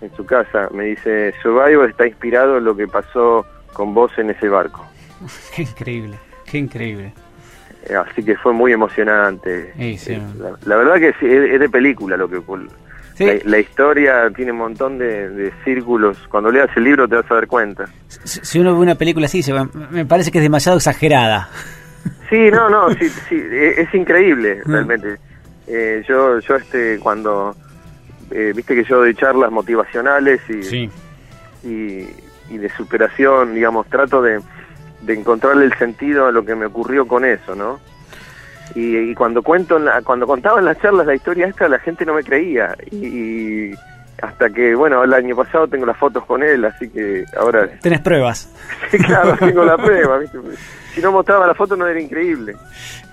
en 0.00 0.10
su 0.16 0.24
casa. 0.24 0.70
Me 0.72 0.84
dice, 0.84 1.34
Survivor 1.42 1.90
está 1.90 2.06
inspirado 2.06 2.56
en 2.56 2.64
lo 2.64 2.74
que 2.74 2.88
pasó 2.88 3.44
con 3.74 3.92
vos 3.92 4.10
en 4.16 4.30
ese 4.30 4.48
barco. 4.48 4.82
Qué 5.54 5.62
increíble, 5.62 6.16
qué 6.46 6.58
increíble. 6.58 7.12
Eh, 7.88 7.94
así 7.94 8.24
que 8.24 8.36
fue 8.36 8.54
muy 8.54 8.72
emocionante. 8.72 9.74
Sí, 9.76 9.98
sí. 9.98 10.12
Eh, 10.14 10.22
la, 10.38 10.56
la, 10.64 10.76
verdad 10.76 10.94
que 10.94 11.12
sí, 11.20 11.26
es, 11.26 11.52
es, 11.52 11.60
de 11.60 11.68
película 11.68 12.16
lo 12.16 12.28
que 12.28 12.40
Sí. 13.14 13.26
La, 13.26 13.34
la, 13.44 13.58
historia 13.58 14.30
tiene 14.34 14.52
un 14.52 14.58
montón 14.58 14.98
de, 14.98 15.28
de, 15.28 15.52
círculos. 15.64 16.16
Cuando 16.28 16.50
leas 16.50 16.70
el 16.76 16.84
libro 16.84 17.06
te 17.06 17.16
vas 17.16 17.30
a 17.30 17.34
dar 17.34 17.46
cuenta. 17.46 17.84
Si, 18.08 18.40
si 18.42 18.58
uno 18.58 18.74
ve 18.74 18.80
una 18.80 18.94
película 18.94 19.26
así, 19.26 19.42
se, 19.42 19.52
me 19.90 20.06
parece 20.06 20.30
que 20.30 20.38
es 20.38 20.44
demasiado 20.44 20.78
exagerada. 20.78 21.48
Sí, 22.30 22.50
no, 22.50 22.70
no, 22.70 22.88
sí, 22.94 23.08
sí, 23.28 23.42
es, 23.50 23.94
increíble 23.94 24.62
realmente. 24.64 25.18
Eh, 25.66 26.02
yo, 26.08 26.38
yo 26.40 26.56
este, 26.56 26.98
cuando 26.98 27.54
eh, 28.30 28.52
viste 28.56 28.74
que 28.74 28.84
yo 28.84 28.96
doy 28.98 29.14
charlas 29.14 29.52
motivacionales 29.52 30.40
y, 30.48 30.90
y, 31.68 32.58
de 32.58 32.68
superación, 32.70 33.54
digamos, 33.54 33.86
trato 33.88 34.22
de, 34.22 34.40
de 35.02 35.14
encontrarle 35.14 35.66
el 35.66 35.74
sentido 35.74 36.26
a 36.26 36.32
lo 36.32 36.44
que 36.44 36.54
me 36.54 36.66
ocurrió 36.66 37.06
con 37.06 37.24
eso, 37.24 37.54
¿no? 37.54 37.80
Y, 38.74 39.14
cuando 39.14 39.42
cuento 39.42 39.78
cuando 40.04 40.26
contaba 40.26 40.58
en 40.58 40.66
las 40.66 40.80
charlas 40.80 41.06
la 41.06 41.14
historia 41.14 41.46
esta 41.46 41.68
la 41.68 41.78
gente 41.78 42.04
no 42.04 42.14
me 42.14 42.22
creía. 42.22 42.76
Y, 42.90 43.72
hasta 44.22 44.50
que 44.50 44.74
bueno 44.76 45.02
el 45.02 45.12
año 45.14 45.34
pasado 45.34 45.66
tengo 45.66 45.84
las 45.84 45.96
fotos 45.96 46.24
con 46.26 46.44
él 46.44 46.64
así 46.64 46.88
que 46.88 47.24
ahora 47.36 47.68
tenés 47.80 48.00
pruebas. 48.00 48.48
Claro 49.06 49.36
tengo 49.36 49.64
la 49.64 49.76
prueba 49.76 50.20
si 50.94 51.00
no 51.00 51.10
mostraba 51.10 51.46
la 51.46 51.54
foto 51.54 51.76
no 51.76 51.86
era 51.86 52.00
increíble. 52.00 52.54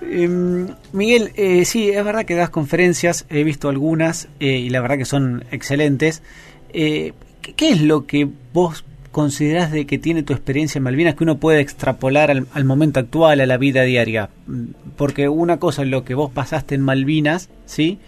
Em, 0.02 0.68
Miguel 0.92 1.32
eh, 1.34 1.64
sí 1.64 1.90
es 1.90 2.04
verdad 2.04 2.24
que 2.24 2.36
das 2.36 2.50
conferencias 2.50 3.26
he 3.28 3.42
visto 3.42 3.68
algunas 3.68 4.28
eh, 4.38 4.46
y 4.46 4.70
la 4.70 4.80
verdad 4.80 4.98
que 4.98 5.04
son 5.04 5.44
excelentes. 5.50 6.22
Eh, 6.72 7.12
¿qué 7.56 7.70
es 7.70 7.80
lo 7.80 8.06
que 8.06 8.28
vos 8.52 8.84
considerás 9.10 9.72
de 9.72 9.86
que 9.86 9.98
tiene 9.98 10.22
tu 10.22 10.32
experiencia 10.32 10.78
en 10.78 10.84
Malvinas 10.84 11.14
que 11.14 11.24
uno 11.24 11.38
puede 11.38 11.60
extrapolar 11.60 12.30
al, 12.30 12.64
momento 12.64 13.00
actual, 13.00 13.40
a 13.40 13.46
la 13.46 13.56
vida 13.56 13.82
diaria? 13.82 14.30
Porque 14.96 15.28
una 15.28 15.58
cosa 15.58 15.82
es 15.82 15.88
lo 15.88 16.04
que 16.04 16.14
vos 16.14 16.30
pasaste 16.30 16.74
en 16.74 16.82
Malvinas, 16.82 17.50
¿sí? 17.66 17.98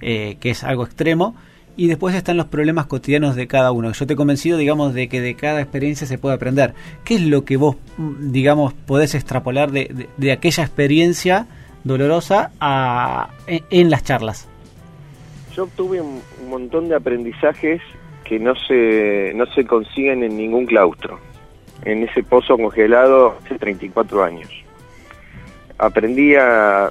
Eh, 0.00 0.36
que 0.40 0.50
es 0.50 0.64
algo 0.64 0.84
extremo, 0.84 1.34
y 1.76 1.86
después 1.86 2.14
están 2.14 2.36
los 2.36 2.46
problemas 2.46 2.86
cotidianos 2.86 3.34
de 3.34 3.46
cada 3.46 3.72
uno. 3.72 3.92
Yo 3.92 4.06
te 4.06 4.12
he 4.12 4.16
convencido, 4.16 4.58
digamos, 4.58 4.94
de 4.94 5.08
que 5.08 5.20
de 5.20 5.34
cada 5.34 5.60
experiencia 5.60 6.06
se 6.06 6.18
puede 6.18 6.34
aprender. 6.34 6.74
¿Qué 7.04 7.14
es 7.14 7.22
lo 7.22 7.44
que 7.44 7.56
vos, 7.56 7.76
digamos, 7.96 8.74
podés 8.74 9.14
extrapolar 9.14 9.70
de, 9.70 10.08
de, 10.16 10.32
aquella 10.32 10.64
experiencia 10.64 11.46
dolorosa 11.84 12.50
a, 12.60 13.30
en, 13.46 13.90
las 13.90 14.04
charlas? 14.04 14.48
Yo 15.54 15.66
tuve 15.66 16.00
un 16.00 16.20
montón 16.48 16.88
de 16.88 16.96
aprendizajes 16.96 17.80
que 18.32 18.38
no 18.38 18.54
se, 18.56 19.32
no 19.34 19.44
se 19.44 19.66
consiguen 19.66 20.24
en 20.24 20.38
ningún 20.38 20.64
claustro, 20.64 21.18
en 21.84 22.04
ese 22.04 22.22
pozo 22.22 22.56
congelado 22.56 23.36
hace 23.44 23.58
34 23.58 24.24
años. 24.24 24.48
Aprendí 25.76 26.34
a, 26.34 26.88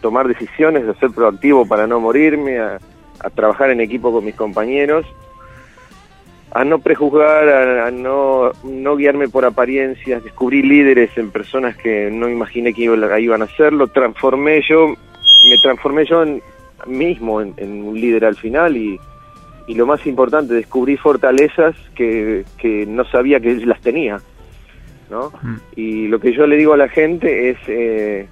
tomar 0.00 0.28
decisiones, 0.28 0.86
a 0.86 0.94
ser 1.00 1.10
proactivo 1.10 1.66
para 1.66 1.88
no 1.88 1.98
morirme, 1.98 2.60
a, 2.60 2.78
trabajar 3.34 3.70
en 3.70 3.80
equipo 3.80 4.12
con 4.12 4.24
mis 4.24 4.36
compañeros, 4.36 5.04
a 6.52 6.62
no 6.62 6.78
prejuzgar, 6.78 7.48
a, 7.48 7.90
no, 7.90 8.52
no 8.62 8.94
guiarme 8.94 9.26
por 9.28 9.44
apariencias, 9.44 10.22
descubrí 10.22 10.62
líderes 10.62 11.10
en 11.18 11.32
personas 11.32 11.76
que 11.76 12.08
no 12.12 12.28
imaginé 12.28 12.72
que 12.72 12.82
iban 12.82 13.42
a 13.42 13.46
hacerlo, 13.46 13.88
transformé 13.88 14.62
yo, 14.62 14.90
me 14.90 15.58
transformé 15.60 16.04
yo 16.04 16.22
en, 16.22 16.40
mismo 16.86 17.40
en 17.40 17.82
un 17.84 18.00
líder 18.00 18.26
al 18.26 18.36
final 18.36 18.76
y, 18.76 18.96
y 19.66 19.74
lo 19.74 19.86
más 19.86 20.06
importante, 20.06 20.54
descubrí 20.54 20.96
fortalezas 20.96 21.74
que, 21.94 22.44
que 22.58 22.86
no 22.86 23.04
sabía 23.04 23.40
que 23.40 23.54
las 23.66 23.80
tenía. 23.80 24.20
¿no? 25.10 25.32
Mm. 25.42 25.56
Y 25.76 26.08
lo 26.08 26.18
que 26.20 26.32
yo 26.32 26.46
le 26.46 26.56
digo 26.56 26.74
a 26.74 26.76
la 26.76 26.88
gente 26.88 27.50
es, 27.50 27.58
eh, 27.68 28.28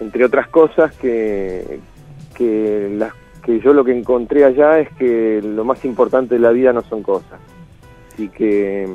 entre 0.00 0.24
otras 0.24 0.48
cosas, 0.48 0.92
que, 0.96 1.80
que, 2.36 2.90
las, 2.96 3.12
que 3.44 3.60
yo 3.60 3.72
lo 3.72 3.84
que 3.84 3.96
encontré 3.96 4.44
allá 4.44 4.78
es 4.80 4.88
que 4.94 5.40
lo 5.42 5.64
más 5.64 5.84
importante 5.84 6.34
de 6.34 6.40
la 6.40 6.50
vida 6.50 6.72
no 6.72 6.82
son 6.82 7.02
cosas. 7.02 7.40
Y 8.18 8.28
que 8.28 8.86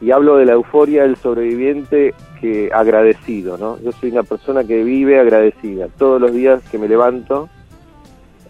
y 0.00 0.12
hablo 0.12 0.36
de 0.36 0.46
la 0.46 0.52
euforia 0.52 1.02
del 1.02 1.16
sobreviviente 1.16 2.14
que 2.40 2.70
agradecido, 2.72 3.58
¿no? 3.58 3.78
Yo 3.82 3.92
soy 3.92 4.10
una 4.10 4.22
persona 4.22 4.64
que 4.64 4.82
vive 4.82 5.20
agradecida. 5.20 5.88
Todos 5.88 6.18
los 6.18 6.32
días 6.32 6.62
que 6.70 6.78
me 6.78 6.88
levanto, 6.88 7.50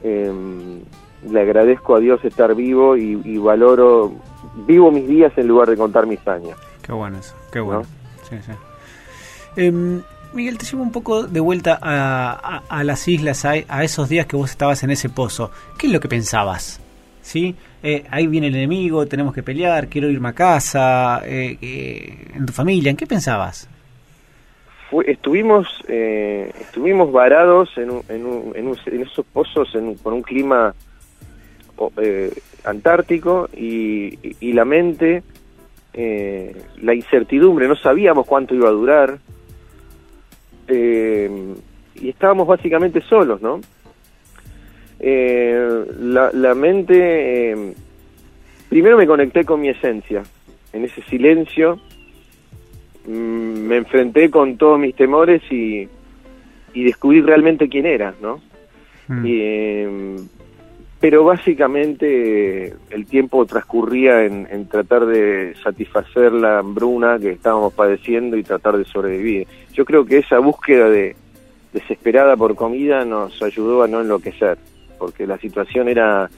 eh, 0.05 0.31
le 1.29 1.41
agradezco 1.41 1.97
a 1.97 2.01
Dios 2.01 2.25
estar 2.25 2.55
vivo 2.55 2.97
y, 2.97 3.37
valoro, 3.39 4.13
vivo 4.67 4.91
mis 4.91 5.07
días 5.07 5.33
en 5.37 5.49
lugar 5.49 5.69
de 5.69 5.77
contar 5.77 6.07
mis 6.07 6.27
años. 6.27 6.57
Qué 6.83 6.93
bueno 6.93 7.19
eso, 7.19 7.35
qué 7.53 7.61
bueno. 7.61 7.83
Em, 9.57 10.03
Miguel, 10.33 10.59
te 10.59 10.65
llevo 10.65 10.83
un 10.83 10.93
poco 10.93 11.25
de 11.25 11.41
vuelta 11.41 11.79
a, 11.81 12.85
las 12.85 13.09
islas, 13.09 13.45
a, 13.45 13.85
esos 13.85 14.09
días 14.09 14.27
que 14.27 14.37
vos 14.37 14.51
estabas 14.51 14.83
en 14.83 14.91
ese 14.91 15.09
pozo. 15.09 15.51
¿Qué 15.79 15.89
es 15.89 15.93
lo 15.93 16.01
que 16.01 16.09
pensabas? 16.09 16.81
¿Sí? 17.21 17.55
Eh, 17.83 18.05
ahí 18.11 18.27
viene 18.27 18.47
el 18.47 18.55
enemigo, 18.55 19.07
tenemos 19.07 19.35
que 19.35 19.43
pelear, 19.43 19.89
quiero 19.89 20.09
irme 20.09 20.29
a 20.31 20.33
casa, 20.33 21.23
eh, 21.25 21.59
eh, 21.61 22.33
en 22.35 22.47
tu 22.47 22.53
familia, 22.53 22.91
¿en 22.91 22.97
qué 22.97 23.07
pensabas? 23.07 23.69
estuvimos 25.07 25.69
estuvimos 25.87 27.13
varados 27.13 27.71
en, 27.77 28.03
en, 28.09 28.53
en, 28.57 29.01
esos 29.01 29.25
pozos 29.33 29.73
en, 29.77 29.95
con 29.95 30.15
un 30.15 30.23
clima 30.23 30.75
eh, 31.97 32.33
antártico 32.65 33.49
y, 33.57 34.53
la 34.53 34.65
mente, 34.65 35.23
eh, 35.95 36.55
la 36.83 36.95
incertidumbre, 36.95 37.69
no 37.69 37.77
sabíamos 37.77 38.27
cuánto 38.27 38.55
iba 38.55 38.69
a 38.69 38.73
durar 38.73 39.19
eh, 40.69 41.55
y 41.95 42.09
estábamos 42.11 42.47
básicamente 42.47 43.01
solos, 43.01 43.41
¿no? 43.41 43.61
La, 45.03 46.31
la, 46.35 46.55
mente, 46.55 47.75
primero 48.69 48.99
me 48.99 49.07
conecté 49.07 49.45
con 49.47 49.63
mi 49.63 49.71
esencia, 49.71 50.23
en 50.75 50.85
ese 50.85 51.03
silencio 51.05 51.81
mm, 53.07 53.11
me 53.11 53.77
enfrenté 53.79 54.31
con 54.31 54.59
todos 54.59 54.79
mis 54.79 54.95
temores 54.95 55.41
y, 55.51 55.89
y 56.75 56.85
descubrí 56.85 57.23
realmente 57.23 57.71
quién 57.71 57.87
era, 57.87 58.15
¿no? 58.21 58.43
Mm. 59.09 59.27
Y, 59.27 60.40
pero 61.01 61.25
básicamente 61.25 62.75
el 62.91 63.07
tiempo 63.07 63.47
transcurría 63.47 64.23
en, 64.25 64.69
tratar 64.69 65.07
de 65.07 65.55
satisfacer 65.63 66.33
la 66.33 66.59
hambruna 66.59 67.19
que 67.19 67.31
estábamos 67.31 67.73
padeciendo 67.73 68.37
y 68.37 68.43
tratar 68.43 68.77
de 68.77 68.85
sobrevivir. 68.85 69.49
Yo 69.73 69.87
creo 69.87 70.05
que 70.05 70.19
esa 70.19 70.39
búsqueda 70.39 70.91
de 70.91 71.17
desesperada 71.73 72.37
por 72.37 72.55
comida 72.55 73.05
nos 73.05 73.41
ayudó 73.43 73.83
a 73.83 73.89
no 73.89 74.03
enloquecer, 74.03 74.59
porque 74.99 75.27
la 75.27 75.39
situación 75.39 75.89
era 75.89 76.29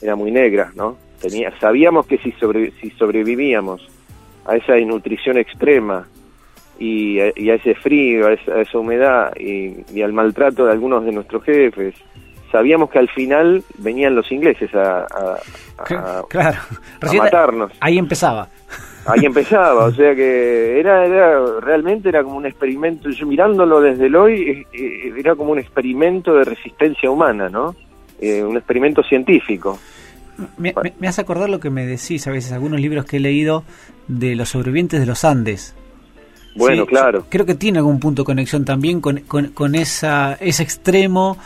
era 0.00 0.16
muy 0.16 0.30
negra, 0.30 0.72
¿no? 0.74 0.96
Tenía, 1.20 1.52
sabíamos 1.60 2.06
que 2.06 2.18
si, 2.18 2.32
si 2.80 2.90
sobrevivíamos 2.90 3.88
a 4.44 4.56
esa 4.56 4.74
desnutrición 4.74 5.38
extrema 5.38 6.08
y 6.78 7.20
a, 7.20 7.28
ese 7.54 7.76
frío, 7.76 8.26
a 8.26 8.32
esa, 8.32 8.78
humedad 8.78 9.32
y 9.36 10.02
al 10.02 10.12
maltrato 10.12 10.66
de 10.66 10.72
algunos 10.72 11.04
de 11.04 11.12
nuestros 11.12 11.44
jefes, 11.44 11.94
sabíamos 12.52 12.90
que 12.90 12.98
al 12.98 13.08
final 13.08 13.64
venían 13.78 14.14
los 14.14 14.30
ingleses 14.30 14.70
a, 14.74 15.06
claro. 16.28 16.58
matarnos. 17.00 17.72
Ahí 17.80 17.98
empezaba. 17.98 18.48
Ahí 19.04 19.24
empezaba, 19.24 19.86
o 19.86 19.92
sea 19.92 20.14
que 20.14 20.78
era, 20.78 21.04
era 21.04 21.60
realmente 21.60 22.08
era 22.08 22.22
como 22.22 22.36
un 22.36 22.46
experimento, 22.46 23.10
yo 23.10 23.26
mirándolo 23.26 23.80
desde 23.80 24.06
el 24.06 24.14
hoy, 24.14 24.64
eh, 24.72 25.12
era 25.18 25.34
como 25.34 25.50
un 25.50 25.58
experimento 25.58 26.34
de 26.34 26.44
resistencia 26.44 27.10
humana, 27.10 27.48
¿no? 27.48 27.74
Eh, 28.20 28.44
un 28.44 28.56
experimento 28.56 29.02
científico. 29.02 29.76
Me, 30.56 30.72
me, 31.00 31.08
hace 31.08 31.20
acordar 31.20 31.50
lo 31.50 31.58
que 31.58 31.68
me 31.68 31.84
decís 31.84 32.28
a 32.28 32.30
veces, 32.30 32.52
algunos 32.52 32.80
libros 32.80 33.04
que 33.04 33.16
he 33.16 33.20
leído 33.20 33.64
de 34.06 34.36
los 34.36 34.50
sobrevivientes 34.50 35.00
de 35.00 35.06
los 35.06 35.24
Andes. 35.24 35.74
Bueno, 36.54 36.86
claro. 36.86 37.26
Creo 37.28 37.44
que 37.44 37.54
tiene 37.54 37.78
algún 37.78 37.98
punto 37.98 38.22
de 38.22 38.26
conexión 38.26 38.64
también 38.64 39.00
con, 39.00 39.20
con, 39.20 39.48
con 39.48 39.74
esa, 39.74 40.34
ese 40.34 40.62
extremo 40.62 41.38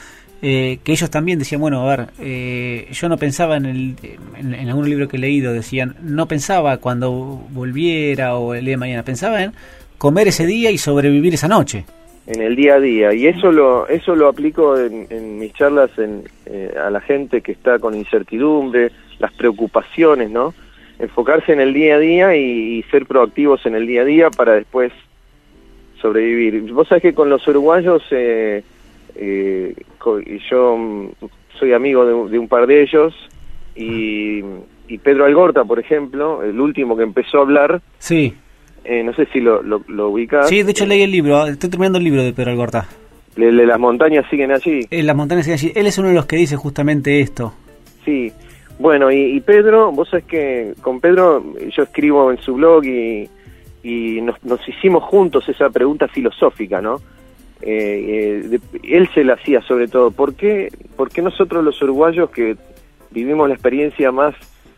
eh, 0.49 0.79
que 0.85 0.93
ellos 0.93 1.11
también 1.11 1.41
decían, 1.41 1.61
bueno, 1.61 1.83
a 1.83 1.97
ver, 1.97 2.07
eh, 2.21 2.87
yo 2.93 3.09
no 3.09 3.17
pensaba 3.17 3.57
en, 3.57 3.67
el, 3.67 3.97
en, 4.37 4.69
algún 4.69 4.89
libro 4.89 5.09
que 5.09 5.17
he 5.17 5.19
leído, 5.19 5.53
decían, 5.53 5.97
no 6.03 6.29
pensaba 6.29 6.77
cuando 6.77 7.11
volviera 7.51 8.37
o 8.37 8.55
el 8.55 8.65
día 8.65 8.75
de 8.75 8.77
mañana, 8.77 9.03
pensaba 9.03 9.43
en 9.43 9.55
comer 9.99 10.29
ese 10.29 10.47
día 10.47 10.71
y 10.71 10.79
sobrevivir 10.79 11.35
esa 11.35 11.49
noche. 11.49 11.85
En 12.29 12.41
el 12.41 12.55
día 12.55 12.77
a 12.77 12.79
día, 12.79 13.13
y 13.13 13.27
eso 13.27 13.51
lo, 13.51 13.89
eso 13.89 14.15
lo 14.15 14.29
aplico 14.29 14.79
en, 14.79 15.37
mis 15.37 15.53
charlas 15.53 15.91
en, 15.99 16.23
eh, 16.45 16.73
a 16.81 16.91
la 16.91 17.01
gente 17.01 17.41
que 17.41 17.51
está 17.51 17.81
con 17.81 17.97
incertidumbre, 17.97 18.93
las 19.19 19.33
preocupaciones, 19.33 20.31
¿no? 20.31 20.55
Enfocarse 21.01 21.55
en 21.55 21.61
el 21.61 21.75
día 21.75 21.97
a 21.97 21.99
día 21.99 22.37
y, 22.37 22.85
ser 22.85 23.07
proactivos 23.07 23.67
en 23.67 23.75
el 23.75 23.85
día 23.85 24.03
a 24.03 24.05
día 24.05 24.31
para 24.31 24.53
después 24.53 24.93
sobrevivir. 26.01 26.73
Vos 26.73 26.87
sabés 26.87 27.03
que 27.03 27.15
con 27.15 27.29
los 27.31 27.45
uruguayos... 27.49 28.05
Eh, 28.13 28.63
eh, 29.19 29.75
y 30.27 30.39
yo 30.51 30.77
mm, 30.77 31.09
soy 31.59 31.73
amigo 31.73 32.29
de, 32.29 32.39
un 32.39 32.49
par 32.49 32.67
de 32.67 32.83
ellos 32.83 33.15
y, 33.75 34.43
Pedro 35.03 35.25
Algorta, 35.25 35.65
por 35.65 35.79
ejemplo, 35.79 36.43
el 36.43 36.61
último 36.61 36.97
que 36.97 37.03
empezó 37.03 37.39
a 37.39 37.43
hablar. 37.43 37.83
Sí. 37.99 38.35
Eh, 38.85 39.03
no 39.03 39.13
sé 39.15 39.27
si 39.33 39.41
lo, 39.41 39.63
lo, 39.63 40.09
ubicás. 40.09 40.49
Sí, 40.49 40.63
de 40.63 40.71
hecho 40.71 40.87
leí 40.87 41.03
el 41.03 41.11
libro, 41.11 41.45
estoy 41.47 41.71
terminando 41.71 41.99
el 41.99 42.05
libro 42.05 42.23
de 42.23 42.33
Pedro 42.33 42.53
Algorta. 42.53 42.87
las 43.37 43.81
montañas 43.81 44.25
siguen 44.31 44.53
allí. 44.53 44.87
Eh, 44.91 45.03
las 45.03 45.17
montañas 45.17 45.45
siguen 45.45 45.59
allí. 45.59 45.73
Él 45.75 45.87
es 45.87 45.99
uno 45.99 46.09
de 46.09 46.15
los 46.15 46.27
que 46.27 46.37
dice 46.37 46.57
justamente 46.57 47.21
esto. 47.21 47.53
Sí. 48.05 48.33
Bueno, 48.79 49.11
y, 49.11 49.41
Pedro, 49.41 49.91
vos 49.91 50.09
sabés 50.09 50.27
que 50.27 50.75
con 50.83 51.01
Pedro 51.01 51.43
yo 51.75 51.83
escribo 51.83 52.31
en 52.31 52.39
su 52.39 52.55
blog 52.55 52.85
y, 52.85 53.29
y 53.83 54.21
nos, 54.21 54.43
nos 54.45 54.67
hicimos 54.69 55.03
juntos 55.05 55.49
esa 55.49 55.71
pregunta 55.71 56.07
filosófica, 56.07 56.81
¿no? 56.81 57.01
Eh, 57.63 58.59
él 58.83 59.09
se 59.15 59.25
la 59.25 59.35
hacía 59.35 59.63
sobre 59.63 59.89
todo. 59.89 60.11
¿Por 60.11 60.35
qué? 60.35 60.71
Porque 60.97 61.23
nosotros 61.23 61.65
los 61.65 61.81
uruguayos 61.83 62.31
que 62.31 62.57
vivimos 63.11 63.49
la 63.49 63.55
experiencia 63.55 64.13
más, 64.13 64.35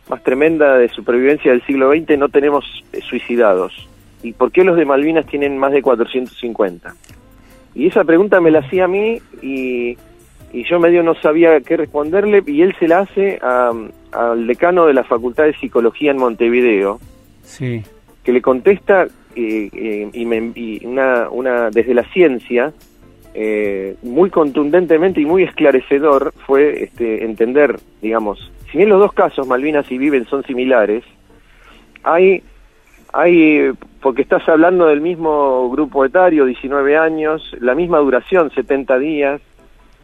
más 0.09 0.23
tremenda 0.23 0.79
de 0.79 0.89
supervivencia 0.89 1.51
del 1.51 1.65
siglo 1.67 1.91
XX 1.91 2.19
no 2.19 2.29
tenemos 2.29 2.65
suicidados? 3.09 3.89
¿Y 4.23 4.33
por 4.33 4.51
qué 4.53 4.65
los 4.65 4.77
de 4.77 4.85
Malvinas 4.85 5.27
tienen 5.27 5.59
más 5.59 5.73
de 5.73 5.83
450? 5.83 6.95
Y 7.75 7.87
esa 7.87 8.05
pregunta 8.05 8.41
me 8.41 8.51
la 8.51 8.61
hacía 8.61 8.85
a 8.85 8.89
mí 8.89 9.21
y, 9.43 9.97
y 10.53 10.65
yo 10.69 10.81
medio 10.81 11.03
no 11.03 11.15
sabía 11.15 11.61
qué 11.61 11.77
responderle 11.77 12.43
y 12.47 12.63
él 12.63 12.75
se 12.79 12.89
la 12.89 13.01
hace 13.01 13.39
al 13.41 14.47
decano 14.47 14.87
de 14.87 14.95
la 14.95 15.05
Facultad 15.05 15.45
de 15.45 15.55
Psicología 15.55 16.11
en 16.11 16.19
Montevideo, 16.19 16.99
sí. 17.43 17.83
que 18.25 18.33
le 18.33 18.43
contesta 18.43 19.07
eh, 19.39 20.11
y, 20.13 20.25
me, 20.25 20.53
y 20.55 20.85
una, 20.85 21.29
una, 21.31 21.71
desde 21.71 21.95
la 21.95 22.05
ciencia 22.13 22.73
eh, 23.35 23.97
muy 24.03 24.31
contundentemente 24.31 25.21
y 25.21 25.27
muy 25.27 25.43
esclarecedor 25.43 26.33
fue 26.47 26.85
este, 26.85 27.25
entender, 27.25 27.79
digamos, 28.03 28.51
si 28.71 28.79
bien 28.79 28.89
los 28.89 29.01
dos 29.01 29.13
casos, 29.13 29.47
Malvinas 29.47 29.91
y 29.91 29.99
Viven, 29.99 30.27
son 30.27 30.45
similares, 30.45 31.05
hay 32.03 32.43
hay, 33.13 33.73
porque 34.03 34.23
estás 34.23 34.47
hablando 34.49 34.87
del 34.87 35.01
mismo 35.01 35.71
grupo 35.71 36.05
etario, 36.05 36.45
19 36.45 36.99
años, 36.99 37.43
la 37.61 37.75
misma 37.75 37.99
duración, 37.99 38.51
70 38.51 38.99
días, 38.99 39.41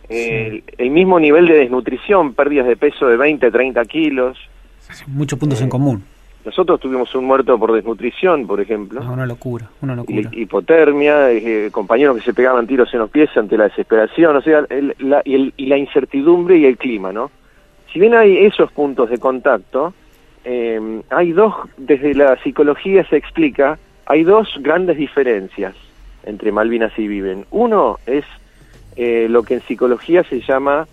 el, 0.08 0.90
mismo 0.90 1.18
nivel 1.20 1.46
de 1.46 1.54
desnutrición, 1.54 2.34
pérdidas 2.34 2.66
de 2.66 2.76
peso 2.76 3.06
de 3.06 3.16
20, 3.16 3.50
30 3.50 3.84
kilos. 3.84 4.38
Muchos 5.06 5.38
puntos 5.38 5.60
en 5.60 5.66
eh, 5.66 5.70
común. 5.70 6.04
Nosotros 6.44 6.78
tuvimos 6.78 7.14
un 7.14 7.24
muerto 7.24 7.58
por 7.58 7.72
desnutrición, 7.72 8.46
por 8.46 8.60
ejemplo. 8.60 9.00
Ah, 9.02 9.10
una 9.10 9.26
locura, 9.26 9.70
una 9.80 9.96
locura. 9.96 10.28
hipotermia, 10.32 11.30
eh, 11.30 11.70
compañeros 11.72 12.16
que 12.16 12.22
se 12.22 12.34
pegaban 12.34 12.66
tiros 12.66 12.92
en 12.92 13.00
los 13.00 13.10
pies 13.10 13.34
ante 13.36 13.56
la 13.56 13.64
desesperación, 13.64 14.36
o 14.36 14.42
sea, 14.42 14.66
la, 14.98 15.22
y, 15.24 15.52
y 15.56 15.66
la 15.66 15.78
incertidumbre 15.78 16.58
y 16.58 16.66
el 16.66 16.76
clima, 16.76 17.12
¿no? 17.12 17.30
Si 17.92 17.98
bien 17.98 18.14
hay 18.14 18.38
esos 18.38 18.70
puntos 18.72 19.08
de 19.08 19.18
contacto, 19.18 19.94
eh, 20.44 21.00
hay 21.10 21.32
dos, 21.32 21.54
desde 21.78 22.12
la 22.14 22.36
psicología 22.42 23.06
se 23.08 23.16
explica, 23.16 23.78
hay 24.04 24.24
dos 24.24 24.48
grandes 24.60 24.98
diferencias 24.98 25.74
entre 26.24 26.52
Malvinas 26.52 26.92
y 26.98 27.08
Viven. 27.08 27.46
Uno 27.50 27.98
es 28.06 28.24
eh, 28.96 29.26
lo 29.30 29.42
que 29.42 29.54
en 29.54 29.60
psicología 29.62 30.22
se 30.24 30.40
llama 30.40 30.86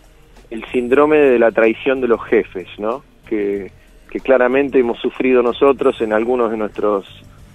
el 0.50 0.63
síndrome 0.65 1.17
de 1.17 1.39
la 1.39 1.51
traición 1.51 2.01
de 2.01 2.08
los 2.08 2.24
jefes, 2.24 2.67
¿no? 2.77 3.03
Que, 3.27 3.72
que 4.11 4.19
claramente 4.19 4.77
hemos 4.77 4.99
sufrido 4.99 5.41
nosotros 5.41 5.99
en 6.01 6.13
algunos 6.13 6.51
de 6.51 6.57
nuestros 6.57 7.07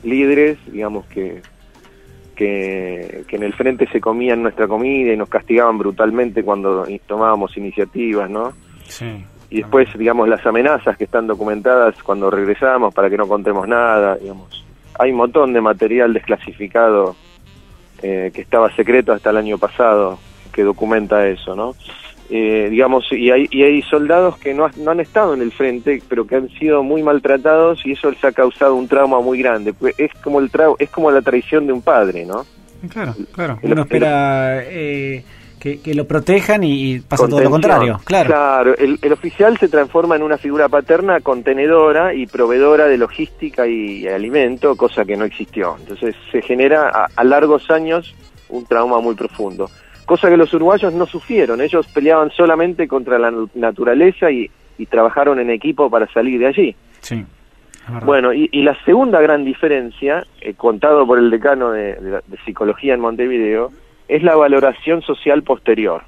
líderes, 0.02 0.58
digamos 0.72 1.06
que, 1.06 1.42
que, 2.34 3.22
que, 3.28 3.36
en 3.36 3.42
el 3.44 3.52
frente 3.52 3.86
se 3.88 4.00
comían 4.00 4.42
nuestra 4.42 4.66
comida 4.66 5.12
y 5.12 5.16
nos 5.16 5.28
castigaban 5.28 5.78
brutalmente 5.78 6.42
cuando 6.42 6.84
tomábamos 7.06 7.56
iniciativas, 7.56 8.28
¿no? 8.28 8.52
Sí 8.84 9.24
y 9.50 9.58
después, 9.58 9.88
digamos, 9.96 10.28
las 10.28 10.44
amenazas 10.44 10.96
que 10.96 11.04
están 11.04 11.26
documentadas 11.26 12.02
cuando 12.02 12.30
regresamos 12.30 12.92
para 12.92 13.08
que 13.08 13.16
no 13.16 13.28
contemos 13.28 13.68
nada, 13.68 14.16
digamos. 14.16 14.64
Hay 14.98 15.12
un 15.12 15.18
montón 15.18 15.52
de 15.52 15.60
material 15.60 16.12
desclasificado 16.12 17.14
eh, 18.02 18.30
que 18.34 18.40
estaba 18.40 18.74
secreto 18.74 19.12
hasta 19.12 19.30
el 19.30 19.36
año 19.36 19.58
pasado 19.58 20.18
que 20.52 20.62
documenta 20.62 21.26
eso, 21.28 21.54
¿no? 21.54 21.74
Eh, 22.28 22.68
digamos, 22.70 23.06
y 23.12 23.30
hay, 23.30 23.46
y 23.50 23.62
hay 23.62 23.82
soldados 23.82 24.36
que 24.38 24.52
no, 24.52 24.68
no 24.78 24.90
han 24.90 25.00
estado 25.00 25.34
en 25.34 25.42
el 25.42 25.52
frente, 25.52 26.02
pero 26.08 26.26
que 26.26 26.36
han 26.36 26.48
sido 26.50 26.82
muy 26.82 27.02
maltratados 27.02 27.86
y 27.86 27.92
eso 27.92 28.10
les 28.10 28.24
ha 28.24 28.32
causado 28.32 28.74
un 28.74 28.88
trauma 28.88 29.20
muy 29.20 29.38
grande. 29.38 29.72
Pues 29.72 29.94
es 29.98 30.12
como 30.22 30.40
el 30.40 30.50
es 30.78 30.90
como 30.90 31.10
la 31.10 31.22
traición 31.22 31.66
de 31.66 31.72
un 31.72 31.82
padre, 31.82 32.26
¿no? 32.26 32.44
Claro, 32.88 33.14
claro. 33.32 33.58
Uno 33.62 33.82
espera 33.82 34.62
eh, 34.64 35.24
que, 35.58 35.94
lo 35.94 36.06
protejan 36.06 36.62
y, 36.62 37.00
pasa 37.00 37.26
todo 37.26 37.40
lo 37.40 37.50
contrario. 37.50 38.00
Claro, 38.04 38.28
claro 38.28 38.74
el, 38.76 39.12
oficial 39.12 39.58
se 39.58 39.68
transforma 39.68 40.16
en 40.16 40.22
una 40.22 40.38
figura 40.38 40.68
paterna 40.68 41.20
contenedora 41.20 42.14
y 42.14 42.26
proveedora 42.26 42.86
de 42.86 42.98
logística 42.98 43.66
y, 43.66 44.06
alimento, 44.06 44.76
cosa 44.76 45.04
que 45.04 45.16
no 45.16 45.24
existió. 45.24 45.76
Entonces 45.78 46.14
se 46.30 46.42
genera 46.42 47.08
a, 47.14 47.24
largos 47.24 47.70
años 47.70 48.14
un 48.48 48.64
trauma 48.66 49.00
muy 49.00 49.14
profundo, 49.16 49.68
cosa 50.06 50.30
que 50.30 50.36
los 50.36 50.52
uruguayos 50.54 50.92
no 50.94 51.06
sufrieron. 51.06 51.60
Ellos 51.60 51.86
peleaban 51.88 52.30
solamente 52.30 52.88
contra 52.88 53.18
la 53.18 53.32
naturaleza 53.54 54.30
y, 54.30 54.50
trabajaron 54.88 55.40
en 55.40 55.50
equipo 55.50 55.90
para 55.90 56.06
salir 56.12 56.38
de 56.38 56.46
allí. 56.46 56.76
Sí. 57.00 57.24
Bueno, 58.04 58.32
y, 58.32 58.48
la 58.62 58.76
segunda 58.84 59.20
gran 59.20 59.44
diferencia, 59.44 60.26
eh, 60.40 60.54
contado 60.54 61.06
por 61.06 61.18
el 61.18 61.30
decano 61.30 61.70
de, 61.70 61.94
de 61.94 62.38
Psicología 62.44 62.94
en 62.94 63.00
Montevideo, 63.00 63.70
es 64.08 64.22
la 64.22 64.36
valoración 64.36 65.02
social 65.02 65.42
posterior, 65.42 66.02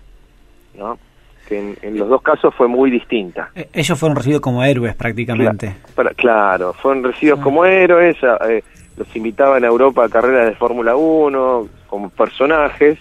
¿no? 0.77 0.99
que 1.49 1.77
en, 1.81 1.99
los 1.99 2.09
dos 2.09 2.23
casos 2.23 2.55
fue 2.55 2.69
muy 2.69 2.91
distinta. 2.91 3.51
Eh, 3.55 3.69
ellos 3.73 3.99
fueron 3.99 4.17
recibidos 4.17 4.43
como 4.43 4.63
héroes 4.63 4.95
prácticamente. 4.95 5.77
claro, 6.17 6.75
fueron 6.75 7.03
recibidos 7.03 7.41
como 7.41 7.65
héroes, 7.65 8.17
eh, 8.49 8.63
los 8.97 9.17
invitaban 9.17 9.65
a 9.65 9.69
Europa 9.69 10.05
a 10.05 10.09
carreras 10.09 10.47
de 10.47 10.55
Fórmula 10.55 10.95
1 10.95 11.69
como 11.87 12.11
personajes 12.11 12.99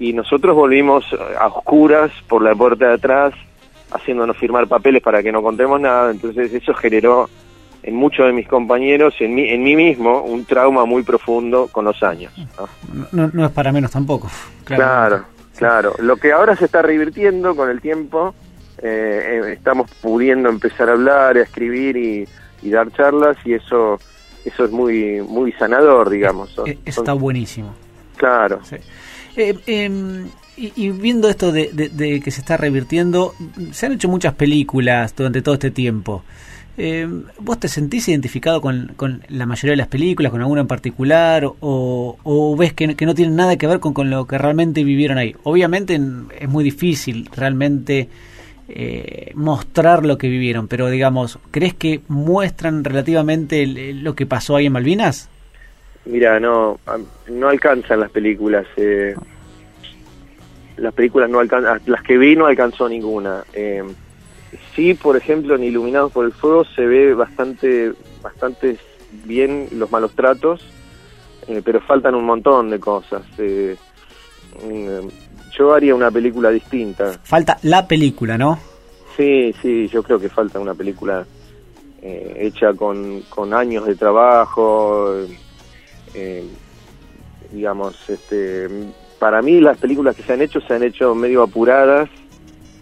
y 0.00 0.14
nosotros 0.14 0.56
volvimos 0.56 1.04
a 1.38 1.46
oscuras 1.46 2.10
por 2.26 2.42
la 2.42 2.54
puerta 2.54 2.88
de 2.88 2.94
atrás 2.94 3.34
haciéndonos 3.92 4.36
firmar 4.36 4.66
papeles 4.66 5.02
para 5.02 5.22
que 5.22 5.30
no 5.30 5.42
contemos 5.42 5.80
nada, 5.80 6.10
entonces 6.10 6.52
eso 6.52 6.74
generó 6.74 7.28
en 7.82 7.94
muchos 7.94 8.26
de 8.26 8.32
mis 8.32 8.48
compañeros, 8.48 9.14
en 9.20 9.34
mí, 9.34 9.48
en 9.48 9.62
mí 9.62 9.76
mismo, 9.76 10.22
un 10.22 10.44
trauma 10.44 10.84
muy 10.84 11.02
profundo 11.02 11.68
con 11.70 11.84
los 11.84 12.02
años. 12.02 12.32
No, 13.12 13.44
es 13.44 13.52
para 13.52 13.72
menos 13.72 13.90
tampoco. 13.90 14.30
Claro, 14.64 15.24
claro. 15.56 15.94
Lo 15.98 16.16
que 16.16 16.32
ahora 16.32 16.56
se 16.56 16.66
está 16.66 16.82
revirtiendo 16.82 17.56
con 17.56 17.70
el 17.70 17.80
tiempo, 17.80 18.34
eh, 18.78 19.42
eh, 19.44 19.52
estamos 19.52 19.90
pudiendo 20.02 20.48
empezar 20.48 20.88
a 20.88 20.92
hablar, 20.92 21.36
a 21.36 21.42
escribir 21.42 21.96
y, 21.96 22.26
dar 22.70 22.90
charlas 22.92 23.38
y 23.46 23.54
eso 23.54 23.98
eso 24.44 24.64
es 24.64 24.70
muy 24.70 25.22
muy 25.22 25.52
sanador, 25.52 26.10
digamos. 26.10 26.54
Eh, 26.66 26.78
eso 26.84 27.00
está 27.00 27.14
buenísimo. 27.14 27.74
Claro. 28.16 28.60
Em, 29.36 30.28
y, 30.56 30.90
viendo 30.90 31.28
esto 31.28 31.52
de, 31.52 32.20
que 32.22 32.30
se 32.30 32.40
está 32.40 32.56
revirtiendo, 32.56 33.34
se 33.72 33.86
han 33.86 33.92
hecho 33.92 34.08
muchas 34.08 34.34
películas 34.34 35.14
durante 35.16 35.42
todo 35.42 35.54
este 35.54 35.70
tiempo. 35.70 36.22
Eh, 36.76 37.06
¿Vos 37.38 37.58
te 37.58 37.68
sentís 37.68 38.08
identificado 38.08 38.60
con, 38.60 38.94
la 39.28 39.46
mayoría 39.46 39.72
de 39.72 39.76
las 39.76 39.88
películas, 39.88 40.30
con 40.30 40.40
alguna 40.40 40.62
en 40.62 40.66
particular, 40.66 41.50
o, 41.60 42.56
ves 42.58 42.72
que, 42.72 42.86
no 42.86 43.14
tienen 43.14 43.36
nada 43.36 43.56
que 43.56 43.66
ver 43.66 43.80
con, 43.80 44.10
lo 44.10 44.26
que 44.26 44.38
realmente 44.38 44.84
vivieron 44.84 45.18
ahí? 45.18 45.34
Obviamente 45.44 46.00
es 46.38 46.48
muy 46.48 46.64
difícil 46.64 47.28
realmente 47.34 48.08
eh, 48.68 49.32
mostrar 49.34 50.04
lo 50.06 50.16
que 50.18 50.28
vivieron, 50.28 50.68
pero 50.68 50.88
digamos, 50.88 51.38
¿crees 51.50 51.74
que 51.74 52.02
muestran 52.08 52.84
relativamente 52.84 53.66
lo 53.94 54.14
que 54.14 54.26
pasó 54.26 54.56
ahí 54.56 54.66
en 54.66 54.72
Malvinas? 54.72 55.28
Mira, 56.04 56.40
no, 56.40 56.78
no 57.28 57.48
alcanzan 57.48 58.00
las 58.00 58.10
películas. 58.10 58.66
Eh, 58.76 59.14
las 60.76 60.94
películas 60.94 61.28
no 61.28 61.40
alcanzan, 61.40 61.80
las 61.86 62.02
que 62.02 62.18
vi 62.18 62.36
no 62.36 62.46
alcanzó 62.46 62.88
ninguna. 62.88 63.44
Eh, 63.52 63.82
Sí, 64.74 64.94
por 64.94 65.16
ejemplo, 65.16 65.54
en 65.54 65.64
Iluminados 65.64 66.12
por 66.12 66.24
el 66.24 66.32
Fuego 66.32 66.64
se 66.64 66.84
ve 66.86 67.14
bastante, 67.14 67.92
bastante 68.22 68.78
bien 69.24 69.68
los 69.72 69.90
malos 69.90 70.12
tratos, 70.12 70.60
eh, 71.46 71.62
pero 71.64 71.80
faltan 71.80 72.14
un 72.14 72.24
montón 72.24 72.70
de 72.70 72.80
cosas. 72.80 73.22
Eh, 73.38 73.76
mm, 74.64 75.08
yo 75.56 75.74
haría 75.74 75.94
una 75.94 76.10
película 76.10 76.50
distinta. 76.50 77.18
Falta 77.22 77.58
la 77.62 77.86
película, 77.86 78.36
¿no? 78.36 78.58
Sí, 79.16 79.54
sí, 79.60 79.88
yo 79.88 80.02
creo 80.02 80.18
que 80.18 80.28
falta 80.28 80.58
una 80.58 80.74
película 80.74 81.24
eh, 82.02 82.36
hecha 82.40 82.72
con, 82.72 83.22
con 83.28 83.52
años 83.54 83.86
de 83.86 83.94
trabajo, 83.94 85.14
digamos, 87.52 88.08
este, 88.08 88.68
para 89.18 89.42
mí 89.42 89.60
las 89.60 89.78
películas 89.78 90.16
que 90.16 90.22
se 90.22 90.32
han 90.32 90.42
hecho 90.42 90.60
se 90.60 90.74
han 90.74 90.82
hecho 90.82 91.14
medio 91.14 91.42
apuradas 91.42 92.08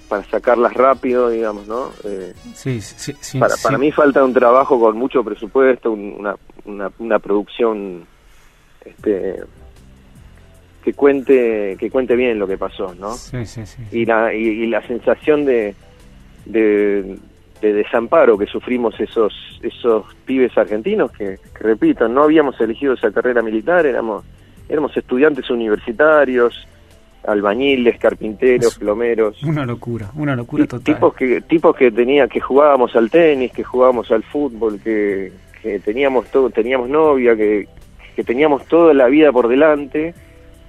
para 0.09 0.25
sacarlas 0.25 0.73
rápido, 0.73 1.29
digamos, 1.29 1.67
¿no? 1.67 1.91
Eh, 2.05 2.33
sí, 2.55 2.81
sí, 2.81 3.14
sí, 3.21 3.38
para, 3.38 3.55
para 3.62 3.77
mí 3.77 3.93
falta 3.93 4.25
un 4.25 4.33
trabajo 4.33 4.81
con 4.81 4.97
mucho 4.97 5.23
presupuesto, 5.23 5.93
una, 5.93 6.35
una, 6.64 6.91
una, 6.99 7.19
producción 7.19 8.07
este, 8.85 9.43
que 10.83 10.95
cuente 10.95 11.77
que 11.79 11.91
cuente 11.91 12.17
bien 12.17 12.38
lo 12.38 12.47
que 12.47 12.57
pasó, 12.57 12.95
¿no? 12.95 13.12
Sí, 13.12 13.45
sí, 13.45 13.67
sí. 13.67 13.83
Y 13.93 14.07
la, 14.07 14.33
y, 14.33 14.67
la 14.69 14.87
sensación 14.87 15.45
de, 15.45 15.75
de, 16.47 17.19
desamparo 17.61 18.38
que 18.38 18.47
sufrimos 18.47 18.99
esos 19.01 19.33
esos 19.62 20.14
pibes 20.25 20.57
argentinos 20.57 21.11
que, 21.11 21.38
que, 21.57 21.64
repito, 21.64 22.09
no 22.09 22.23
habíamos 22.23 22.61
elegido 22.61 22.94
esa 22.94 23.11
carrera 23.11 23.42
militar, 23.42 23.87
éramos 23.87 24.25
éramos 24.68 24.97
estudiantes 24.97 25.49
universitarios, 25.51 26.66
albañiles, 27.27 27.99
carpinteros, 27.99 28.79
plomeros. 28.79 29.42
Una 29.42 29.64
locura, 29.64 30.11
una 30.14 30.37
locura 30.37 30.66
total. 30.66 30.94
Tipos 30.94 31.14
que, 31.14 31.40
tipos 31.42 31.77
que 31.77 31.90
tenía, 31.90 32.29
que 32.29 32.40
jugábamos 32.40 32.94
al 32.97 33.11
tenis, 33.11 33.53
que 33.53 33.64
jugábamos 33.64 34.11
al 34.11 34.23
fútbol, 34.23 34.81
que, 34.81 35.33
teníamos 35.85 36.27
todo, 36.31 36.51
teníamos 36.51 36.88
novia, 36.88 37.37
que, 37.37 37.68
que 38.16 38.25
teníamos 38.25 38.64
toda 38.66 38.94
la 38.94 39.07
vida 39.07 39.33
por 39.33 39.49
delante 39.49 40.14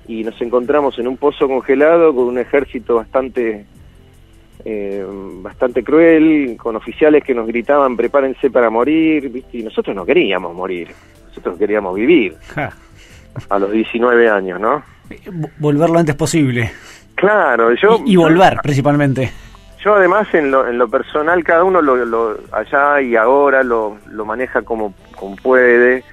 y 0.07 0.23
nos 0.23 0.41
encontramos 0.41 0.97
en 0.99 1.07
un 1.07 1.17
pozo 1.17 1.47
congelado 1.47 2.13
con 2.13 2.25
un 2.25 2.39
ejército 2.39 2.95
bastante 2.95 3.65
eh, 4.65 5.05
bastante 5.41 5.83
cruel, 5.83 6.57
con 6.57 6.75
oficiales 6.75 7.23
que 7.23 7.33
nos 7.33 7.47
gritaban 7.47 7.95
prepárense 7.95 8.49
para 8.51 8.69
morir, 8.69 9.29
¿viste? 9.29 9.57
y 9.59 9.63
nosotros 9.63 9.95
no 9.95 10.05
queríamos 10.05 10.53
morir, 10.53 10.89
nosotros 11.27 11.57
queríamos 11.57 11.95
vivir 11.95 12.35
a 13.49 13.59
los 13.59 13.71
19 13.71 14.29
años, 14.29 14.59
¿no? 14.59 14.83
Volver 15.57 15.89
lo 15.89 15.99
antes 15.99 16.15
posible. 16.15 16.71
Claro, 17.15 17.73
yo... 17.73 17.99
Y, 18.05 18.15
volver, 18.15 18.57
principalmente. 18.61 19.31
Yo 19.83 19.95
además 19.95 20.27
en 20.33 20.51
lo, 20.51 20.67
en 20.67 20.77
lo 20.77 20.89
personal, 20.89 21.43
cada 21.43 21.63
uno 21.63 21.81
lo, 21.81 22.37
allá 22.51 23.01
y 23.01 23.15
ahora 23.15 23.63
lo, 23.63 23.97
lo 24.11 24.25
maneja 24.25 24.61
como, 24.61 24.93
como 25.15 25.35
puede. 25.37 26.03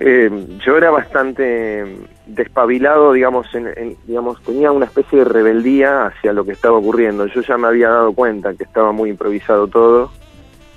Eh, 0.00 0.30
yo 0.64 0.76
era 0.76 0.90
bastante 0.90 1.84
despabilado, 2.26 3.12
digamos, 3.12 3.52
en, 3.54 3.96
digamos, 4.06 4.40
tenía 4.42 4.70
una 4.70 4.84
especie 4.84 5.20
de 5.20 5.24
rebeldía 5.24 6.06
hacia 6.06 6.32
lo 6.32 6.44
que 6.44 6.52
estaba 6.52 6.78
ocurriendo. 6.78 7.26
Yo 7.26 7.40
ya 7.40 7.58
me 7.58 7.66
había 7.66 7.88
dado 7.88 8.12
cuenta 8.12 8.54
que 8.54 8.62
estaba 8.62 8.92
muy 8.92 9.10
improvisado 9.10 9.66
todo 9.66 10.12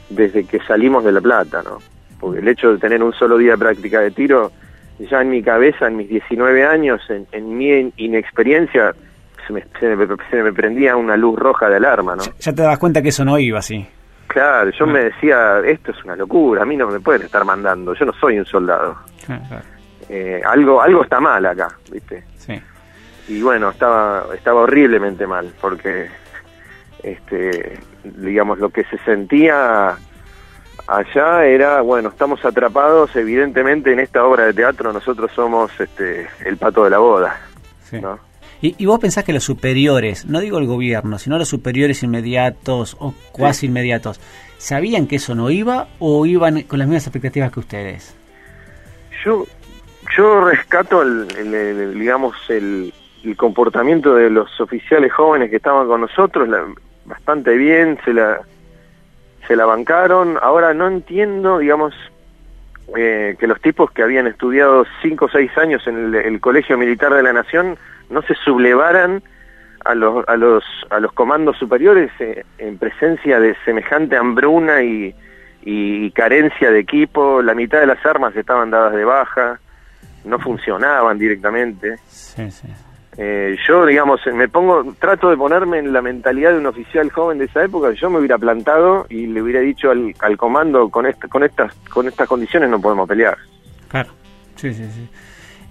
desde 0.10 0.46
que 0.46 0.60
salimos 0.62 1.04
de 1.04 1.12
La 1.12 1.22
Plata, 1.22 1.62
¿no? 1.64 1.78
Porque 2.20 2.40
el 2.40 2.48
hecho 2.48 2.72
de 2.74 2.80
tener 2.80 3.04
un 3.04 3.14
solo 3.14 3.38
día 3.38 3.52
de 3.52 3.58
práctica 3.60 4.00
de 4.02 4.12
tiro, 4.12 4.52
ya 5.00 5.22
en 5.22 5.30
mi 5.30 5.44
cabeza, 5.44 5.88
en 5.88 5.98
mis 5.98 6.10
19 6.10 6.66
años, 6.66 7.02
en, 7.10 7.58
mi 7.58 7.92
inexperiencia, 7.98 8.96
se 9.46 9.54
me, 9.54 9.64
se, 9.80 10.44
me, 10.44 10.54
prendía 10.54 10.96
una 10.96 11.16
luz 11.16 11.38
roja 11.38 11.70
de 11.70 11.76
alarma, 11.76 12.16
¿no? 12.16 12.24
Ya 12.40 12.54
te 12.54 12.64
das 12.64 12.80
cuenta 12.80 13.02
que 13.04 13.10
eso 13.10 13.24
no 13.24 13.38
iba 13.38 13.60
así. 13.60 13.88
Claro, 14.32 14.72
yo 14.72 14.88
me 14.88 15.04
decía, 15.06 15.60
esto 15.60 15.92
es 15.92 16.04
una 16.06 16.16
locura, 16.16 16.62
a 16.62 16.66
mí 16.66 16.78
no 16.78 16.88
me 16.88 17.02
pueden 17.02 17.24
estar 17.24 17.44
mandando, 17.44 17.94
yo 17.94 18.06
no 18.06 18.14
soy 18.14 18.40
un 18.40 18.46
soldado. 18.46 18.98
Eh, 20.08 20.42
algo 20.46 20.82
algo 20.82 21.04
está 21.04 21.20
mal 21.20 21.46
acá, 21.46 21.68
¿viste? 21.92 22.24
Sí. 22.38 22.62
Y 23.28 23.42
bueno, 23.42 23.70
estaba 23.72 24.26
estaba 24.34 24.62
horriblemente 24.62 25.28
mal, 25.28 25.54
porque 25.60 26.08
este 27.04 27.78
digamos 28.06 28.60
lo 28.60 28.70
que 28.70 28.86
se 28.86 28.98
sentía 29.00 29.98
allá 30.88 31.46
era, 31.46 31.82
bueno, 31.82 32.10
estamos 32.10 32.44
atrapados 32.46 33.14
evidentemente 33.18 33.92
en 33.92 34.00
esta 34.00 34.24
obra 34.24 34.46
de 34.46 34.54
teatro, 34.54 34.94
nosotros 34.94 35.30
somos 35.34 35.78
este 35.78 36.28
el 36.46 36.56
pato 36.56 36.86
de 36.86 36.90
la 36.90 37.00
boda, 37.00 37.38
¿no? 37.92 38.31
Y, 38.62 38.86
vos 38.86 39.00
pensás 39.00 39.24
que 39.24 39.34
los 39.34 39.44
superiores, 39.44 40.26
no 40.26 40.40
digo 40.40 40.60
el 40.60 40.68
gobierno, 40.68 41.18
sino 41.18 41.40
los 41.40 41.50
superiores 41.50 42.04
inmediatos 42.04 42.96
o 43.00 43.16
cuasi 43.32 43.66
inmediatos, 43.66 44.20
¿sabían 44.58 45.08
que 45.08 45.16
eso 45.16 45.34
no 45.34 45.50
iba 45.50 45.88
o 45.98 46.28
iban 46.28 46.62
con 46.64 46.78
las 46.78 46.88
mismas 46.88 47.08
expectativas 47.08 47.52
que 47.52 47.60
ustedes? 47.60 48.16
Yo, 49.26 49.48
yo 50.16 50.46
rescato, 50.46 51.02
el, 51.02 51.98
digamos, 51.98 52.36
el, 52.50 52.94
comportamiento 53.36 54.16
de 54.16 54.30
los 54.30 54.60
oficiales 54.60 55.12
jóvenes 55.14 55.50
que 55.50 55.58
estaban 55.58 55.88
con 55.88 56.02
nosotros 56.02 56.50
bastante 57.06 57.56
bien, 57.56 58.00
se 58.04 58.14
la, 58.14 58.42
se 59.48 59.56
la 59.56 59.66
bancaron. 59.66 60.38
Ahora 60.42 60.74
no 60.74 60.88
entiendo, 60.88 61.60
digamos, 61.60 61.94
eh, 62.96 63.36
que 63.40 63.48
los 63.48 63.62
tipos 63.62 63.92
que 63.92 64.04
habían 64.04 64.28
estudiado 64.28 64.86
cinco 65.02 65.26
o 65.26 65.30
seis 65.30 65.56
años 65.58 65.86
en 65.88 66.14
el, 66.14 66.42
Colegio 66.42 66.78
Militar 66.78 67.14
de 67.14 67.24
la 67.24 67.32
Nación 67.32 67.78
no 68.12 68.22
se 68.24 68.36
sublevaran 68.36 69.24
a 69.84 69.96
los, 69.96 70.28
a 70.28 70.38
los, 70.38 70.64
a 70.90 71.00
los 71.00 71.12
comandos 71.14 71.58
superiores 71.58 72.12
eh, 72.20 72.46
en 72.58 72.78
presencia 72.78 73.40
de 73.40 73.56
semejante 73.66 74.16
hambruna 74.16 74.84
y, 74.84 75.16
y 75.64 76.12
carencia 76.12 76.72
de 76.72 76.80
equipo. 76.80 77.42
La 77.42 77.56
mitad 77.56 77.80
de 77.80 77.88
las 77.88 78.06
armas 78.06 78.36
estaban 78.36 78.70
dadas 78.70 78.94
de 78.94 79.04
baja, 79.06 79.60
no 80.26 80.38
funcionaban 80.40 81.18
directamente. 81.18 81.98
Sí, 82.08 82.52
sí. 82.52 82.68
Eh, 83.18 83.58
yo, 83.68 83.86
digamos, 83.86 84.22
me 84.34 84.48
pongo, 84.48 84.94
trato 84.98 85.30
de 85.30 85.36
ponerme 85.36 85.80
en 85.80 85.92
la 85.92 86.02
mentalidad 86.02 86.52
de 86.52 86.60
un 86.60 86.66
oficial 86.66 87.12
joven 87.12 87.40
de 87.40 87.46
esa 87.46 87.64
época. 87.64 87.92
Yo 87.92 88.10
me 88.10 88.20
hubiera 88.20 88.38
plantado 88.38 89.06
y 89.10 89.28
le 89.28 89.42
hubiera 89.42 89.60
dicho 89.60 89.92
al, 89.92 90.14
al 90.20 90.38
comando 90.38 90.90
con, 90.90 91.12
con 91.30 91.44
estas 91.44 91.74
con 91.90 92.08
estas 92.08 92.28
condiciones 92.28 92.70
no 92.70 92.80
podemos 92.80 93.10
pelear. 93.10 93.38
Claro, 93.90 94.12
sí, 94.56 94.74
sí, 94.74 94.90
sí. 94.90 95.10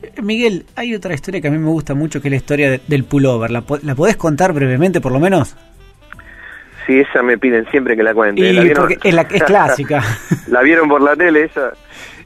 Eh, 0.02 0.22
Miguel, 0.22 0.66
hay 0.76 0.94
otra 0.94 1.14
historia 1.14 1.40
que 1.40 1.48
a 1.48 1.50
mí 1.50 1.58
me 1.58 1.68
gusta 1.68 1.94
mucho 1.94 2.20
que 2.20 2.28
es 2.28 2.32
la 2.32 2.36
historia 2.36 2.80
del 2.86 3.04
pullover. 3.04 3.50
¿La, 3.50 3.64
¿La 3.82 3.94
podés 3.94 4.16
contar 4.16 4.52
brevemente, 4.52 5.00
por 5.00 5.12
lo 5.12 5.20
menos? 5.20 5.56
Sí, 6.86 7.00
esa 7.00 7.22
me 7.22 7.38
piden 7.38 7.66
siempre 7.70 7.96
que 7.96 8.02
la 8.02 8.14
cuente. 8.14 8.48
es, 8.50 9.14
la, 9.14 9.22
es 9.22 9.42
clásica. 9.44 10.02
la 10.48 10.62
vieron 10.62 10.88
por 10.88 11.02
la 11.02 11.14
tele, 11.14 11.44
esa. 11.44 11.72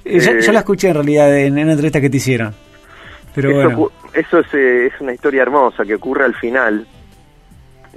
Eh, 0.04 0.40
yo, 0.40 0.52
la 0.52 0.60
escuché 0.60 0.88
en 0.88 0.94
realidad 0.94 1.36
en, 1.36 1.58
en 1.58 1.64
una 1.64 1.72
entrevista 1.72 2.00
que 2.00 2.10
te 2.10 2.18
hicieron. 2.18 2.54
Pero 3.34 3.50
eso, 3.50 3.76
bueno. 3.76 3.92
eso 4.12 4.40
eh, 4.52 4.90
es, 4.92 5.00
una 5.00 5.12
historia 5.12 5.42
hermosa 5.42 5.84
que 5.84 5.94
ocurre 5.94 6.24
al 6.24 6.34
final. 6.34 6.86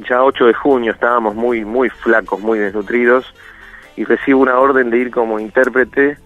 Ya 0.10 0.24
8 0.24 0.46
de 0.46 0.54
junio 0.54 0.92
estábamos 0.92 1.36
muy, 1.36 1.64
muy 1.66 1.90
flacos, 1.90 2.40
muy 2.40 2.60
desnutridos, 2.60 3.26
y 3.96 4.04
recibo 4.04 4.42
una 4.42 4.60
orden 4.60 4.90
de 4.90 4.98
ir 4.98 5.12
como 5.12 5.40
intérprete 5.40 6.18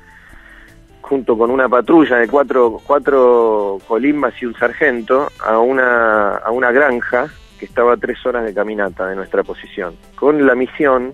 junto 1.01 1.37
con 1.37 1.51
una 1.51 1.67
patrulla 1.67 2.17
de 2.17 2.27
cuatro, 2.27 2.79
cuatro 2.85 3.79
colimbas 3.87 4.33
y 4.41 4.45
un 4.45 4.55
sargento 4.55 5.27
a 5.39 5.59
una, 5.59 6.37
a 6.37 6.51
una 6.51 6.71
granja 6.71 7.27
que 7.59 7.65
estaba 7.65 7.93
a 7.93 7.97
tres 7.97 8.25
horas 8.25 8.45
de 8.45 8.53
caminata 8.53 9.07
de 9.07 9.15
nuestra 9.15 9.43
posición, 9.43 9.95
con 10.15 10.45
la 10.45 10.55
misión 10.55 11.13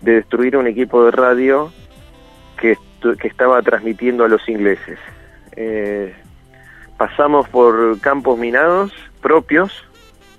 de 0.00 0.16
destruir 0.16 0.56
un 0.56 0.66
equipo 0.66 1.04
de 1.04 1.10
radio 1.10 1.72
que, 2.58 2.76
que 3.18 3.28
estaba 3.28 3.62
transmitiendo 3.62 4.24
a 4.24 4.28
los 4.28 4.46
ingleses. 4.48 4.98
Eh, 5.56 6.14
pasamos 6.96 7.48
por 7.48 7.98
campos 8.00 8.38
minados 8.38 8.92
propios, 9.20 9.84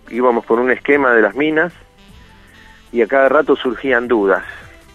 íbamos 0.10 0.46
por 0.46 0.60
un 0.60 0.72
esquema 0.72 1.12
de 1.14 1.22
las 1.22 1.36
minas 1.36 1.74
y 2.92 3.02
a 3.02 3.08
cada 3.08 3.30
rato 3.30 3.56
surgían 3.56 4.08
dudas. 4.08 4.44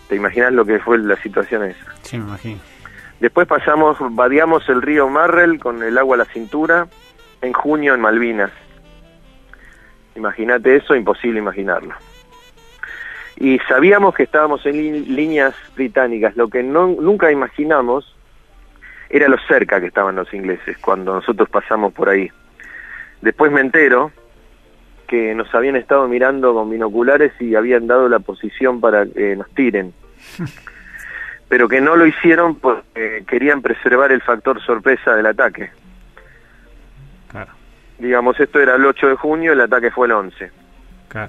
¿Te 0.08 0.16
imaginas 0.16 0.52
lo 0.52 0.64
que 0.64 0.78
fue 0.78 0.98
la 0.98 1.16
situación 1.22 1.64
esa? 1.64 1.94
Sí, 2.02 2.18
me 2.18 2.24
imagino. 2.24 2.60
Después 3.20 3.46
pasamos, 3.46 3.98
vadeamos 4.00 4.66
el 4.68 4.80
río 4.80 5.08
Marrel 5.08 5.60
con 5.60 5.82
el 5.82 5.98
agua 5.98 6.16
a 6.16 6.18
la 6.18 6.24
cintura 6.24 6.88
en 7.42 7.52
junio 7.52 7.94
en 7.94 8.00
Malvinas. 8.00 8.50
Imagínate 10.16 10.76
eso, 10.76 10.94
imposible 10.94 11.38
imaginarlo. 11.38 11.94
Y 13.36 13.58
sabíamos 13.60 14.14
que 14.14 14.24
estábamos 14.24 14.64
en 14.66 15.14
líneas 15.14 15.54
británicas, 15.74 16.36
lo 16.36 16.48
que 16.48 16.62
no, 16.62 16.88
nunca 16.88 17.30
imaginamos 17.30 18.14
era 19.08 19.28
lo 19.28 19.38
cerca 19.48 19.80
que 19.80 19.86
estaban 19.86 20.16
los 20.16 20.32
ingleses 20.32 20.78
cuando 20.78 21.14
nosotros 21.14 21.48
pasamos 21.48 21.92
por 21.92 22.08
ahí. 22.08 22.30
Después 23.20 23.52
me 23.52 23.60
entero 23.60 24.12
que 25.06 25.34
nos 25.34 25.52
habían 25.54 25.76
estado 25.76 26.06
mirando 26.06 26.54
con 26.54 26.70
binoculares 26.70 27.32
y 27.40 27.54
habían 27.54 27.86
dado 27.86 28.08
la 28.08 28.20
posición 28.20 28.80
para 28.80 29.04
que 29.06 29.36
nos 29.36 29.50
tiren. 29.50 29.92
Pero 31.50 31.68
que 31.68 31.82
no 31.82 31.96
lo 31.96 32.06
hicieron 32.06 32.54
porque 32.54 33.24
querían 33.26 33.60
preservar 33.60 34.12
el 34.12 34.22
factor 34.22 34.62
sorpresa 34.62 35.14
del 35.14 35.26
ataque. 35.26 35.70
Claro. 37.28 37.52
Digamos, 37.98 38.40
esto 38.40 38.60
era 38.60 38.76
el 38.76 38.86
8 38.86 39.08
de 39.08 39.14
junio, 39.16 39.52
el 39.52 39.60
ataque 39.60 39.90
fue 39.90 40.06
el 40.06 40.12
11. 40.12 40.50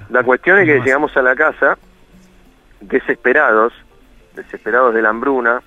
La 0.09 0.23
cuestión 0.23 0.59
es 0.59 0.65
que 0.65 0.79
llegamos 0.79 1.17
a 1.17 1.21
la 1.21 1.35
casa 1.35 1.77
desesperados, 2.81 3.73
desesperados 4.35 4.93
de 4.93 5.01
la 5.01 5.09
hambruna, 5.09 5.61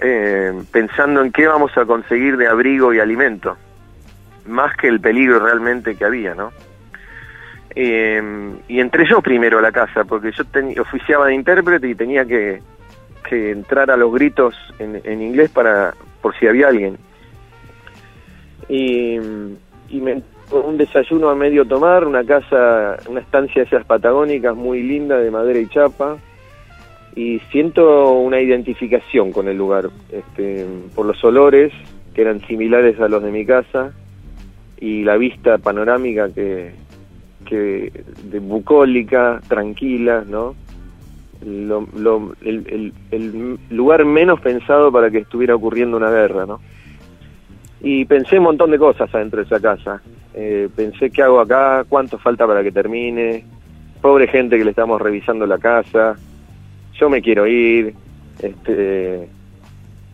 eh, 0.00 0.52
pensando 0.72 1.22
en 1.22 1.30
qué 1.30 1.46
vamos 1.46 1.76
a 1.76 1.84
conseguir 1.84 2.36
de 2.36 2.48
abrigo 2.48 2.92
y 2.92 2.98
alimento, 2.98 3.56
más 4.46 4.76
que 4.76 4.88
el 4.88 5.00
peligro 5.00 5.38
realmente 5.38 5.96
que 5.96 6.04
había, 6.04 6.34
¿no? 6.34 6.52
Eh, 7.74 8.52
y 8.68 8.80
entré 8.80 9.06
yo 9.06 9.22
primero 9.22 9.58
a 9.58 9.62
la 9.62 9.72
casa, 9.72 10.04
porque 10.04 10.32
yo 10.32 10.82
oficiaba 10.82 11.26
de 11.26 11.34
intérprete 11.34 11.88
y 11.88 11.94
tenía 11.94 12.24
que, 12.24 12.60
entrar 13.30 13.90
a 13.90 13.96
los 13.96 14.12
gritos 14.12 14.54
en, 14.78 15.22
inglés 15.22 15.50
para 15.50 15.94
por 16.20 16.36
si 16.38 16.46
había 16.46 16.68
alguien. 16.68 16.98
Y, 18.68 19.16
y 19.88 20.00
me 20.00 20.22
un 20.52 20.76
desayuno 20.76 21.30
a 21.30 21.34
medio 21.34 21.64
tomar, 21.64 22.06
una 22.06 22.24
casa, 22.24 22.98
una 23.08 23.20
estancia 23.20 23.62
de 23.62 23.68
esas 23.68 23.84
patagónicas 23.84 24.54
muy 24.54 24.82
linda 24.82 25.18
de 25.18 25.30
madera 25.30 25.58
y 25.58 25.66
chapa, 25.68 26.18
y 27.14 27.40
siento 27.50 28.12
una 28.12 28.40
identificación 28.40 29.32
con 29.32 29.48
el 29.48 29.56
lugar, 29.56 29.90
este, 30.10 30.66
por 30.94 31.06
los 31.06 31.22
olores 31.24 31.72
que 32.14 32.22
eran 32.22 32.40
similares 32.46 33.00
a 33.00 33.08
los 33.08 33.22
de 33.22 33.30
mi 33.30 33.46
casa 33.46 33.92
y 34.78 35.02
la 35.04 35.16
vista 35.16 35.58
panorámica 35.58 36.30
que, 36.32 36.72
que 37.46 37.92
de 38.24 38.38
bucólica, 38.38 39.40
tranquila, 39.48 40.24
¿no? 40.26 40.54
El, 41.42 42.92
el, 43.10 43.58
lugar 43.70 44.04
menos 44.04 44.40
pensado 44.40 44.92
para 44.92 45.10
que 45.10 45.18
estuviera 45.18 45.54
ocurriendo 45.54 45.96
una 45.96 46.10
guerra, 46.10 46.46
¿no? 46.46 46.60
Y 47.80 48.04
pensé 48.04 48.38
un 48.38 48.44
montón 48.44 48.70
de 48.70 48.78
cosas 48.78 49.12
adentro 49.12 49.40
de 49.40 49.46
esa 49.46 49.60
casa. 49.60 50.00
Eh, 50.34 50.68
pensé 50.74 51.10
qué 51.10 51.22
hago 51.22 51.40
acá, 51.40 51.84
cuánto 51.88 52.18
falta 52.18 52.46
para 52.46 52.62
que 52.62 52.70
termine, 52.70 53.44
pobre 54.00 54.28
gente 54.28 54.56
que 54.56 54.64
le 54.64 54.70
estamos 54.70 55.00
revisando 55.00 55.46
la 55.46 55.58
casa, 55.58 56.16
yo 56.94 57.10
me 57.10 57.20
quiero 57.20 57.46
ir, 57.46 57.94
este, 58.40 59.28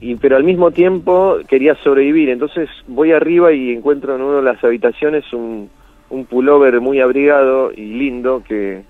y 0.01 0.15
pero 0.17 0.37
al 0.37 0.45
mismo 0.45 0.71
tiempo 0.71 1.39
quería 1.49 1.75
sobrevivir. 1.77 2.31
Entonces 2.31 2.69
voy 2.87 3.13
arriba 3.13 3.53
y 3.53 3.73
encuentro 3.73 4.17
en 4.17 4.23
una 4.23 4.37
de 4.39 4.43
las 4.43 4.63
habitaciones 4.65 5.31
un, 5.33 5.71
un 6.11 6.25
pullover 6.25 6.81
muy 6.81 7.01
abrigado 7.01 7.73
y 7.73 7.95
lindo 7.95 8.43
que, 8.47 8.83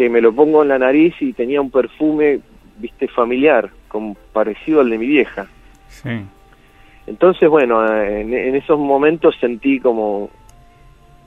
que 0.00 0.08
me 0.08 0.22
lo 0.22 0.32
pongo 0.32 0.62
en 0.62 0.68
la 0.68 0.78
nariz 0.78 1.14
y 1.20 1.34
tenía 1.34 1.60
un 1.60 1.70
perfume, 1.70 2.40
viste, 2.78 3.06
familiar, 3.06 3.68
como 3.86 4.16
parecido 4.32 4.80
al 4.80 4.88
de 4.88 4.96
mi 4.96 5.06
vieja. 5.06 5.46
Sí. 5.88 6.08
Entonces, 7.06 7.46
bueno, 7.50 7.86
en, 8.02 8.32
esos 8.54 8.78
momentos 8.78 9.36
sentí 9.38 9.78
como 9.78 10.30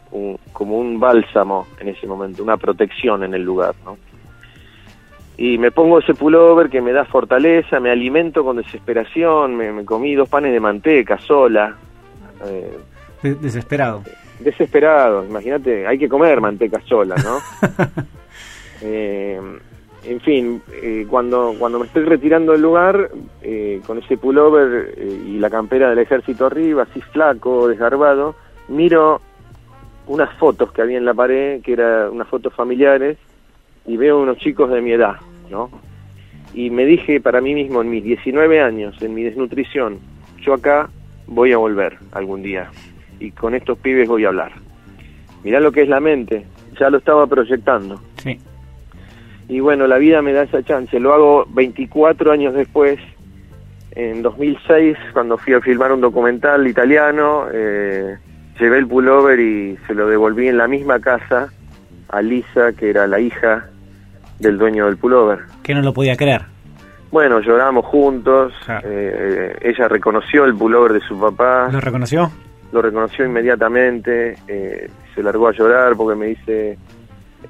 un, 0.09 0.39
como 0.53 0.79
un 0.79 0.99
bálsamo 0.99 1.67
en 1.79 1.89
ese 1.89 2.07
momento, 2.07 2.41
una 2.41 2.57
protección 2.57 3.23
en 3.23 3.36
el 3.36 3.43
lugar, 3.43 3.75
¿no? 3.86 3.95
Y 5.38 5.59
me 5.59 5.69
pongo 5.69 5.99
ese 5.99 6.15
pullover 6.15 6.71
que 6.71 6.81
me 6.81 6.93
da 6.93 7.05
fortaleza, 7.05 7.79
me 7.79 7.91
alimento 7.91 8.43
con 8.43 8.57
desesperación, 8.57 9.55
me, 9.55 9.86
comí 9.86 10.15
dos 10.15 10.29
panes 10.29 10.51
de 10.51 10.59
manteca 10.59 11.19
sola. 11.19 11.75
Eh, 12.43 13.36
desesperado. 13.39 14.01
Desesperado, 14.39 15.23
imagínate, 15.23 15.86
hay 15.86 15.99
que 15.99 16.09
comer 16.09 16.41
manteca 16.41 16.81
sola, 16.88 17.15
¿no? 17.23 17.38
eh, 18.84 19.39
en 20.06 20.19
fin, 20.19 20.62
eh, 20.82 21.06
cuando, 21.10 21.56
cuando 21.58 21.80
me 21.80 21.86
estoy 21.86 22.04
retirando 22.04 22.52
del 22.52 22.62
lugar, 22.62 23.10
eh, 23.41 23.82
con 23.88 23.98
ese 24.00 24.17
pullover 24.17 24.93
eh, 24.98 25.22
y 25.28 25.39
la 25.39 25.50
campera 25.50 25.89
del 25.89 26.00
ejército 26.00 26.46
arriba, 26.46 26.84
así 26.84 27.00
flaco, 27.00 27.69
desgarbado, 27.69 28.36
miro 28.67 29.22
unas 30.08 30.34
fotos 30.38 30.74
que 30.74 30.82
había 30.82 30.98
en 30.98 31.06
la 31.06 31.13
pared, 31.13 31.62
que 31.62 31.74
eran 31.74 32.12
unas 32.12 32.28
fotos 32.28 32.54
familiares, 32.54 33.17
y 33.86 33.96
veo 33.96 34.22
unos 34.22 34.38
chicos 34.38 34.69
de 34.72 34.82
mi 34.82 34.91
edad, 34.91 35.15
¿no? 35.50 35.69
Y 36.54 36.69
me 36.69 36.86
dije 36.86 37.22
para 37.22 37.39
mí 37.39 37.54
mismo, 37.54 37.82
en 37.82 37.89
mis 37.89 38.04
19 38.04 38.62
años, 38.62 39.02
en 39.02 39.13
mi 39.13 39.24
desnutrición, 39.24 40.00
yo 40.41 40.54
acá 40.54 40.89
voy 41.28 41.54
a 41.54 41.58
volver 41.58 41.98
algún 42.12 42.43
día, 42.43 42.69
y 43.22 43.32
con 43.32 43.56
estos 43.56 43.78
pibes 43.78 44.10
voy 44.10 44.26
a 44.26 44.30
hablar. 44.30 44.52
Mirá 45.46 45.62
lo 45.62 45.72
que 45.72 45.84
es 45.84 45.88
la 45.88 46.02
mente, 46.02 46.46
ya 46.78 46.89
lo 46.89 46.98
estaba 46.98 47.26
proyectando. 47.26 48.02
Y 49.47 49.60
bueno, 49.60 49.88
la 49.88 49.97
vida 49.97 50.21
me 50.21 50.34
da 50.34 50.43
esa 50.43 50.63
chance. 50.63 50.99
Lo 50.99 51.13
hago 51.13 51.45
24 51.49 52.32
años 52.32 52.53
después, 52.53 52.99
en 53.91 54.21
2006, 54.21 54.97
cuando 55.13 55.38
fui 55.38 55.53
a 55.53 55.62
filmar 55.62 55.91
un 55.91 56.01
documental 56.01 56.67
italiano, 56.67 57.45
eh, 57.53 58.17
llevé 58.60 58.77
el 58.77 58.88
pullover 58.88 59.39
y 59.39 59.77
se 59.88 59.93
lo 59.93 60.08
devolví 60.08 60.47
en 60.47 60.58
la 60.58 60.67
misma 60.67 60.99
casa 60.99 61.51
a 62.10 62.21
Lisa, 62.21 62.73
que 62.73 62.89
era 62.89 63.08
la 63.08 63.19
hija 63.19 63.67
del 64.39 64.58
dueño 64.58 64.86
del 64.86 64.97
pullover. 64.97 65.39
Que 65.62 65.73
no 65.73 65.82
lo 65.82 65.93
podía 65.93 66.15
creer. 66.15 66.41
Bueno, 67.12 67.39
lloramos 67.41 67.86
juntos, 67.86 68.53
eh, 68.84 69.56
ella 69.62 69.88
reconoció 69.88 70.45
el 70.45 70.56
pullover 70.56 70.93
de 70.93 70.99
su 71.01 71.19
papá. 71.19 71.69
¿Lo 71.71 71.79
reconoció? 71.79 72.32
Lo 72.71 72.82
reconoció 72.82 73.23
inmediatamente, 73.23 74.36
eh, 74.47 74.89
se 75.13 75.21
largó 75.21 75.47
a 75.47 75.51
llorar 75.51 75.95
porque 75.95 76.17
me 76.17 76.25
dice, 76.27 76.75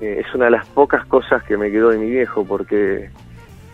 eh, 0.01 0.23
es 0.25 0.33
una 0.33 0.45
de 0.45 0.51
las 0.51 0.65
pocas 0.67 1.05
cosas 1.05 1.43
que 1.43 1.57
me 1.57 1.71
quedó 1.71 1.89
de 1.89 1.97
mi 1.97 2.09
viejo, 2.09 2.45
porque 2.45 3.09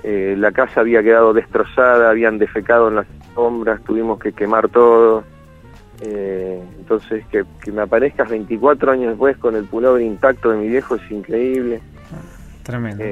eh, 0.04 0.36
la 0.38 0.52
casa 0.52 0.82
había 0.82 1.02
quedado 1.04 1.34
destrozada, 1.34 2.10
habían 2.10 2.38
defecado 2.38 2.90
en 2.90 2.96
las 2.96 3.08
sombras, 3.34 3.84
tuvimos 3.84 4.20
que 4.20 4.34
quemar 4.34 4.70
todo. 4.70 5.24
Eh, 6.02 6.62
entonces, 6.78 7.26
que, 7.28 7.44
me 7.72 7.82
aparezcas 7.82 8.30
24 8.30 8.92
años 8.92 9.10
después 9.10 9.38
con 9.38 9.56
el 9.56 9.66
pullover 9.66 10.02
intacto 10.02 10.52
de 10.52 10.58
mi 10.58 10.68
viejo 10.68 10.96
es 10.96 11.12
increíble. 11.12 11.82
Tremendo. 12.64 13.04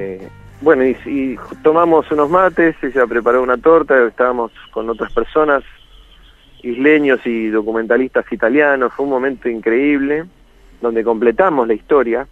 bueno, 0.61 0.85
y, 0.85 1.37
tomamos 1.63 2.09
unos 2.11 2.29
mates, 2.29 2.75
ella 2.83 3.07
preparó 3.07 3.41
una 3.41 3.57
torta, 3.57 4.05
estábamos 4.05 4.51
con 4.71 4.89
otras 4.89 5.11
personas, 5.11 5.63
isleños 6.61 7.19
y 7.25 7.49
documentalistas 7.49 8.31
italianos, 8.31 8.93
fue 8.93 9.05
un 9.05 9.11
momento 9.11 9.49
increíble, 9.49 10.25
donde 10.79 11.03
completamos 11.03 11.67
la 11.67 11.73
historia 11.73 12.27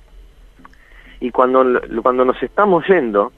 y 1.20 1.32
cuando, 1.32 1.82
cuando 2.02 2.26
nos 2.26 2.42
estamos 2.42 2.86
yendo 2.88 3.32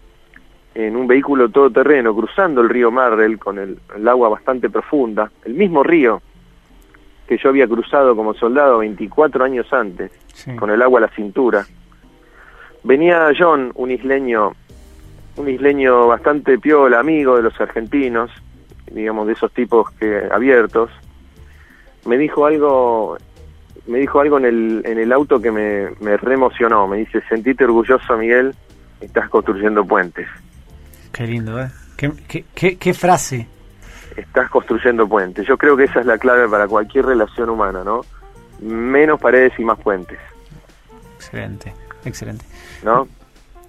en 0.75 0.95
un 0.95 1.07
vehículo 1.07 1.49
todoterreno, 1.49 2.15
cruzando 2.15 2.61
el 2.61 2.69
río 2.69 2.91
Marrel 2.91 3.39
con 3.39 3.57
el, 3.57 3.79
agua 4.07 4.29
bastante 4.29 4.69
profunda, 4.69 5.31
el 5.43 5.53
mismo 5.53 5.83
río 5.83 6.21
que 7.27 7.37
yo 7.37 7.49
había 7.49 7.67
cruzado 7.67 8.15
como 8.15 8.33
soldado 8.33 8.77
24 8.77 9.43
años 9.43 9.71
antes, 9.73 10.11
con 10.57 10.69
el 10.69 10.81
agua 10.81 10.99
a 10.99 11.01
la 11.01 11.09
cintura, 11.09 11.65
venía 12.83 13.31
John, 13.37 13.71
un 13.75 13.91
isleño, 13.91 14.53
un 15.35 15.49
isleño 15.49 16.07
bastante 16.07 16.57
piola, 16.57 16.99
amigo 16.99 17.35
de 17.35 17.41
los 17.41 17.59
argentinos, 17.59 18.31
digamos 18.91 19.27
de 19.27 19.33
esos 19.33 19.51
tipos 19.51 19.89
que 19.91 20.27
abiertos, 20.31 20.89
me 22.05 22.17
dijo 22.17 22.45
algo 22.45 23.17
me 23.87 23.99
dijo 23.99 24.19
algo 24.19 24.37
en 24.37 24.45
el, 24.45 24.81
en 24.85 24.99
el 24.99 25.11
auto 25.11 25.41
que 25.41 25.51
me, 25.51 25.89
me 26.01 26.17
reemocionó. 26.17 26.87
Me 26.87 26.97
dice, 26.97 27.21
sentite 27.29 27.63
orgulloso, 27.63 28.17
Miguel, 28.17 28.53
estás 29.01 29.29
construyendo 29.29 29.85
puentes. 29.85 30.27
Qué 31.11 31.25
lindo, 31.25 31.59
¿eh? 31.59 31.69
Qué, 31.95 32.11
qué, 32.53 32.77
qué, 32.77 32.93
frase. 32.93 33.47
Estás 34.15 34.49
construyendo 34.49 35.07
puentes. 35.07 35.47
Yo 35.47 35.57
creo 35.57 35.75
que 35.75 35.85
esa 35.85 36.01
es 36.01 36.05
la 36.05 36.17
clave 36.17 36.47
para 36.47 36.67
cualquier 36.67 37.05
relación 37.05 37.49
humana, 37.49 37.83
¿no? 37.83 38.01
Menos 38.59 39.19
paredes 39.19 39.53
y 39.57 39.63
más 39.63 39.79
puentes. 39.79 40.19
Excelente, 41.15 41.73
excelente. 42.05 42.45
¿No? 42.83 43.07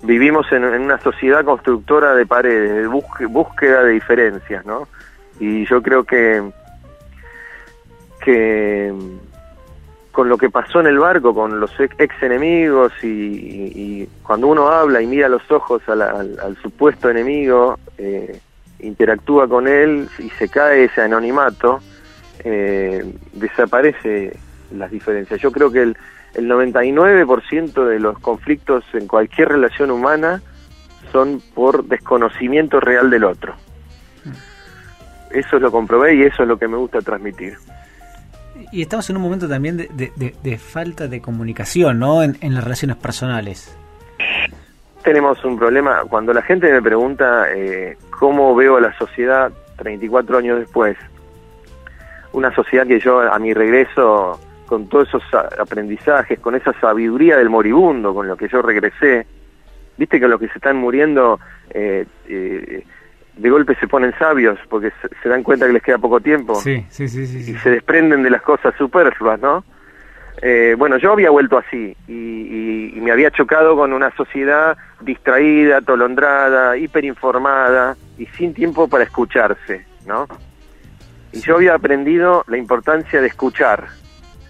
Vivimos 0.03 0.51
en, 0.53 0.65
en 0.65 0.83
una 0.83 1.01
sociedad 1.01 1.45
constructora 1.45 2.15
de 2.15 2.27
paredes, 2.27 2.83
de 2.83 3.27
búsqueda 3.27 3.83
de 3.83 3.93
diferencias, 3.93 4.65
¿no? 4.67 4.89
Y 5.41 5.65
yo 5.67 5.83
creo 5.83 6.05
que 6.05 6.43
que 8.21 8.93
con 10.19 10.29
lo 10.29 10.37
que 10.37 10.51
pasó 10.51 10.81
en 10.81 10.89
el 10.89 10.99
barco, 10.99 11.33
con 11.33 11.61
los 11.61 11.71
ex 11.79 12.23
enemigos 12.25 12.93
y, 13.05 14.05
cuando 14.25 14.49
uno 14.49 14.67
habla 14.67 15.01
y 15.01 15.07
mira 15.07 15.29
los 15.29 15.49
ojos 15.49 15.81
al, 15.89 16.57
supuesto 16.61 17.09
enemigo, 17.09 17.79
eh, 17.99 18.41
interactúa 18.81 19.47
con 19.47 19.69
él 19.69 20.09
y 20.19 20.29
se 20.31 20.49
cae 20.49 20.87
ese 20.87 21.03
anonimato, 21.03 21.79
eh, 22.43 23.05
desaparece 23.33 24.37
las 24.73 24.91
diferencias. 24.91 25.41
Yo 25.41 25.53
creo 25.53 25.71
que 25.71 25.83
el, 25.83 25.97
el 26.35 26.51
99% 26.51 27.85
de 27.87 28.01
los 28.01 28.19
conflictos 28.19 28.83
en 28.95 29.07
cualquier 29.07 29.51
relación 29.51 29.93
humana 29.93 30.43
son 31.13 31.41
por 31.55 31.85
desconocimiento 31.85 32.81
real 32.81 33.09
del 33.09 33.23
otro. 33.23 33.55
Eso 35.31 35.57
es 35.57 35.63
lo 35.63 35.71
comprobé 35.71 36.17
y 36.17 36.23
eso 36.23 36.43
es 36.43 36.49
lo 36.49 36.59
que 36.59 36.67
me 36.67 36.77
gusta 36.77 37.03
transmitir 37.03 37.57
y 38.73 38.83
estamos 38.83 39.09
en 39.11 39.17
un 39.17 39.23
momento 39.23 39.49
también 39.49 39.77
de, 39.77 40.59
falta 40.59 41.09
de 41.09 41.21
comunicación, 41.21 41.99
¿no? 41.99 42.23
En, 42.23 42.55
las 42.55 42.65
relaciones 42.65 42.97
personales. 42.97 43.77
Tenemos 45.03 45.45
un 45.45 45.59
problema. 45.59 46.03
Cuando 46.09 46.33
la 46.33 46.43
gente 46.43 46.71
me 46.73 46.83
pregunta 46.83 47.47
eh, 47.55 47.97
cómo 48.11 48.55
veo 48.55 48.77
a 48.77 48.81
la 48.81 48.97
sociedad 48.99 49.51
34 49.77 50.39
años 50.39 50.59
después, 50.59 50.97
una 52.33 52.55
sociedad 52.55 52.87
que 52.87 53.01
yo 53.01 53.21
a 53.21 53.39
mi 53.39 53.55
regreso, 53.55 54.39
con 54.67 54.89
todos 54.89 55.09
esos 55.09 55.23
aprendizajes, 55.59 56.39
con 56.41 56.55
esa 56.55 56.73
sabiduría 56.81 57.37
del 57.37 57.49
moribundo, 57.49 58.15
con 58.15 58.29
lo 58.29 58.37
que 58.37 58.49
yo 58.49 58.61
regresé, 58.61 59.27
viste 59.97 60.21
que 60.21 60.29
los 60.29 60.39
que 60.39 60.49
se 60.49 60.59
están 60.59 60.77
muriendo 60.77 61.41
eh, 61.71 62.07
eh, 62.29 62.85
de 63.39 63.51
golpe 63.51 63.75
se 63.77 63.87
ponen 63.87 64.13
sabios 64.19 64.59
porque 64.69 64.93
se, 65.23 65.29
dan 65.29 65.43
cuenta 65.43 65.67
que 65.67 65.73
les 65.73 65.83
queda 65.83 65.99
poco 65.99 66.21
tiempo 66.21 66.57
sí, 66.57 66.85
sí, 66.91 67.09
sí, 67.09 67.27
sí, 67.27 67.53
y 67.53 67.55
se 67.59 67.71
desprenden 67.71 68.23
de 68.23 68.31
las 68.31 68.43
cosas 68.43 68.75
superfluas, 68.77 69.41
¿no? 69.41 69.65
Eh, 70.41 70.77
bueno, 70.79 70.99
yo 70.99 71.13
había 71.13 71.31
vuelto 71.31 71.59
así 71.59 71.97
y, 72.07 72.99
me 73.01 73.13
había 73.13 73.31
chocado 73.31 73.75
con 73.75 73.93
una 73.93 74.15
sociedad 74.17 74.77
distraída, 75.01 75.79
atolondrada, 75.79 76.77
hiperinformada 76.77 77.97
y 78.19 78.27
sin 78.27 78.53
tiempo 78.53 78.87
para 78.87 79.05
escucharse, 79.05 79.87
¿no? 80.07 80.29
Y 81.33 81.41
yo 81.41 81.57
había 81.57 81.75
aprendido 81.75 82.45
la 82.49 82.59
importancia 82.59 83.21
de 83.21 83.29
escuchar, 83.29 83.87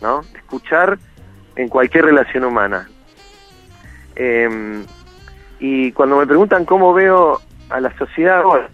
¿no? 0.02 0.22
De 0.32 0.38
escuchar 0.38 0.98
en 1.54 1.68
cualquier 1.68 2.06
relación 2.06 2.44
humana. 2.44 2.88
Em, 4.16 4.84
y 5.60 5.92
cuando 5.92 6.18
me 6.18 6.26
preguntan 6.26 6.64
cómo 6.64 6.92
veo 6.92 7.40
a 7.70 7.80
la 7.80 7.96
sociedad 7.96 8.40
ahora, 8.40 8.68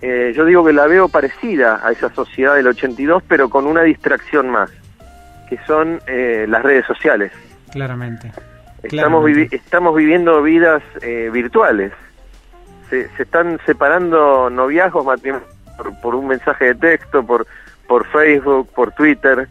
eh, 0.00 0.32
yo 0.34 0.44
digo 0.44 0.64
que 0.64 0.72
la 0.72 0.86
veo 0.86 1.08
parecida 1.08 1.80
a 1.84 1.90
esa 1.90 2.12
sociedad 2.14 2.54
del 2.54 2.68
82, 2.68 3.22
pero 3.26 3.48
con 3.48 3.66
una 3.66 3.82
distracción 3.82 4.48
más, 4.50 4.70
que 5.48 5.58
son 5.66 6.00
eh, 6.06 6.46
las 6.48 6.62
redes 6.62 6.86
sociales. 6.86 7.32
Claramente. 7.72 8.30
Estamos, 8.82 9.28
estamos 9.50 9.96
viviendo 9.96 10.40
vidas 10.42 10.82
eh, 11.02 11.30
virtuales. 11.32 11.92
Se, 12.88 13.08
se, 13.16 13.24
están 13.24 13.58
separando 13.66 14.48
noviazgos, 14.50 15.04
por, 15.76 16.00
por, 16.00 16.14
un 16.14 16.28
mensaje 16.28 16.66
de 16.66 16.74
texto, 16.76 17.24
por, 17.24 17.46
por 17.88 18.06
Facebook, 18.06 18.68
por 18.72 18.92
Twitter. 18.92 19.48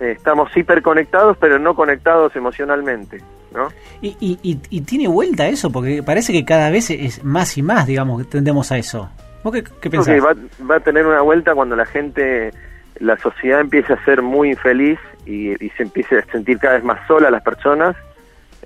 estamos 0.00 0.56
hiperconectados, 0.56 1.36
pero 1.38 1.58
no 1.58 1.74
conectados 1.74 2.34
emocionalmente. 2.36 3.20
¿no? 3.52 3.68
Y, 4.00 4.16
y, 4.20 4.38
y, 4.42 4.60
y, 4.70 4.80
tiene 4.82 5.08
vuelta 5.08 5.48
eso, 5.48 5.70
porque 5.70 6.04
parece 6.04 6.32
que 6.32 6.44
cada 6.44 6.70
vez 6.70 6.88
es 6.90 7.24
más 7.24 7.58
y 7.58 7.62
más, 7.62 7.84
digamos, 7.84 8.22
que 8.22 8.28
tendemos 8.28 8.70
a 8.70 8.78
eso. 8.78 9.10
¿Vos 9.42 9.52
qué, 9.54 9.62
qué 9.80 9.90
pensás? 9.90 10.14
va, 10.24 10.34
va 10.70 10.76
a 10.76 10.80
tener 10.80 11.06
una 11.06 11.20
vuelta 11.22 11.54
cuando 11.54 11.76
la 11.76 11.86
gente, 11.86 12.52
la 12.98 13.16
sociedad 13.18 13.60
empiece 13.60 13.92
a 13.92 14.04
ser 14.04 14.22
muy 14.22 14.50
infeliz 14.50 14.98
y, 15.26 15.52
y 15.64 15.70
se 15.70 15.84
empiece 15.84 16.18
a 16.18 16.24
sentir 16.26 16.58
cada 16.58 16.74
vez 16.74 16.84
más 16.84 17.00
sola 17.06 17.30
las 17.30 17.42
personas, 17.42 17.96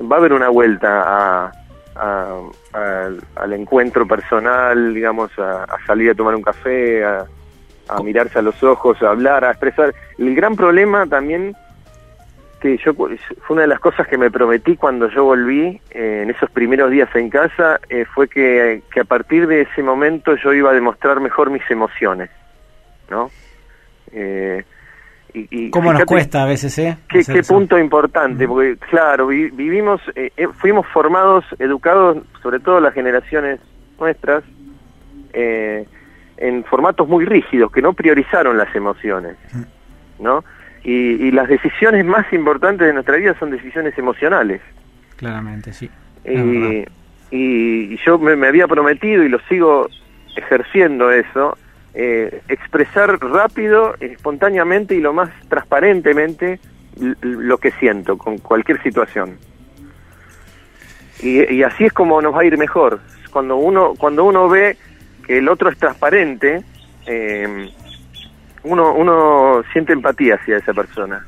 va 0.00 0.16
a 0.16 0.18
haber 0.18 0.32
una 0.32 0.48
vuelta 0.48 1.02
a, 1.02 1.52
a- 1.96 2.40
al- 2.72 3.22
al 3.36 3.52
encuentro 3.52 4.06
personal, 4.06 4.92
digamos, 4.94 5.30
a, 5.38 5.64
a 5.64 5.76
salir 5.86 6.10
a 6.10 6.14
tomar 6.14 6.34
un 6.34 6.42
café, 6.42 7.04
a, 7.04 7.24
a 7.88 8.02
mirarse 8.02 8.38
a 8.38 8.42
los 8.42 8.60
ojos, 8.64 9.00
a 9.02 9.10
hablar, 9.10 9.44
a 9.44 9.50
expresar. 9.50 9.94
El 10.18 10.34
gran 10.34 10.56
problema 10.56 11.06
también 11.06 11.54
que 12.64 12.78
yo 12.78 12.94
fue 12.94 13.08
una 13.50 13.62
de 13.62 13.68
las 13.68 13.78
cosas 13.80 14.06
que 14.08 14.16
me 14.16 14.30
prometí 14.30 14.76
cuando 14.76 15.08
yo 15.10 15.24
volví 15.24 15.80
eh, 15.90 16.20
en 16.22 16.30
esos 16.30 16.50
primeros 16.50 16.90
días 16.90 17.14
en 17.14 17.28
casa 17.28 17.78
eh, 17.90 18.06
fue 18.06 18.26
que, 18.28 18.82
que 18.90 19.00
a 19.00 19.04
partir 19.04 19.46
de 19.46 19.62
ese 19.62 19.82
momento 19.82 20.34
yo 20.36 20.52
iba 20.54 20.70
a 20.70 20.72
demostrar 20.72 21.20
mejor 21.20 21.50
mis 21.50 21.62
emociones, 21.70 22.30
¿no? 23.10 23.30
Eh, 24.12 24.64
y, 25.34 25.66
y 25.66 25.70
¿Cómo 25.70 25.92
nos 25.92 26.04
cuesta 26.04 26.42
a 26.44 26.46
veces, 26.46 26.78
eh? 26.78 26.96
Qué, 27.08 27.18
qué 27.24 27.42
punto 27.42 27.78
importante, 27.78 28.46
porque 28.48 28.76
claro, 28.88 29.26
vi- 29.26 29.50
vivimos, 29.50 30.00
eh, 30.14 30.30
eh, 30.36 30.46
fuimos 30.54 30.86
formados, 30.86 31.44
educados, 31.58 32.18
sobre 32.42 32.60
todo 32.60 32.80
las 32.80 32.94
generaciones 32.94 33.60
nuestras, 33.98 34.42
eh, 35.34 35.86
en 36.38 36.64
formatos 36.64 37.06
muy 37.08 37.24
rígidos 37.26 37.70
que 37.72 37.82
no 37.82 37.92
priorizaron 37.92 38.56
las 38.56 38.74
emociones, 38.74 39.36
¿no? 40.18 40.44
Y, 40.84 40.92
y 41.26 41.30
las 41.30 41.48
decisiones 41.48 42.04
más 42.04 42.30
importantes 42.32 42.86
de 42.86 42.92
nuestra 42.92 43.16
vida 43.16 43.34
son 43.38 43.50
decisiones 43.50 43.96
emocionales. 43.96 44.60
Claramente, 45.16 45.72
sí. 45.72 45.88
Y, 46.26 46.84
y- 47.30 47.96
yo 48.04 48.18
me, 48.18 48.36
me 48.36 48.48
había 48.48 48.66
prometido 48.68 49.22
y 49.24 49.28
lo 49.28 49.38
sigo 49.48 49.88
ejerciendo 50.36 51.10
eso, 51.10 51.56
eh, 51.94 52.42
expresar 52.48 53.18
rápido, 53.20 53.94
espontáneamente 54.00 54.94
y 54.94 55.00
lo 55.00 55.12
más 55.12 55.30
transparentemente 55.48 56.60
lo 57.22 57.58
que 57.58 57.70
siento 57.72 58.16
con 58.18 58.38
cualquier 58.38 58.82
situación. 58.82 59.38
Y, 61.22 61.52
y 61.52 61.62
así 61.62 61.84
es 61.84 61.92
como 61.92 62.20
nos 62.20 62.34
va 62.34 62.42
a 62.42 62.44
ir 62.44 62.58
mejor. 62.58 63.00
Cuando 63.32 63.56
uno, 63.56 63.94
cuando 63.96 64.24
uno 64.24 64.48
ve 64.48 64.76
que 65.26 65.38
el 65.38 65.48
otro 65.48 65.70
es 65.70 65.78
transparente, 65.78 66.62
eh, 67.06 67.70
uno, 68.64 68.92
uno 68.94 69.62
siente 69.72 69.92
empatía 69.92 70.34
hacia 70.34 70.56
esa 70.58 70.72
persona. 70.74 71.24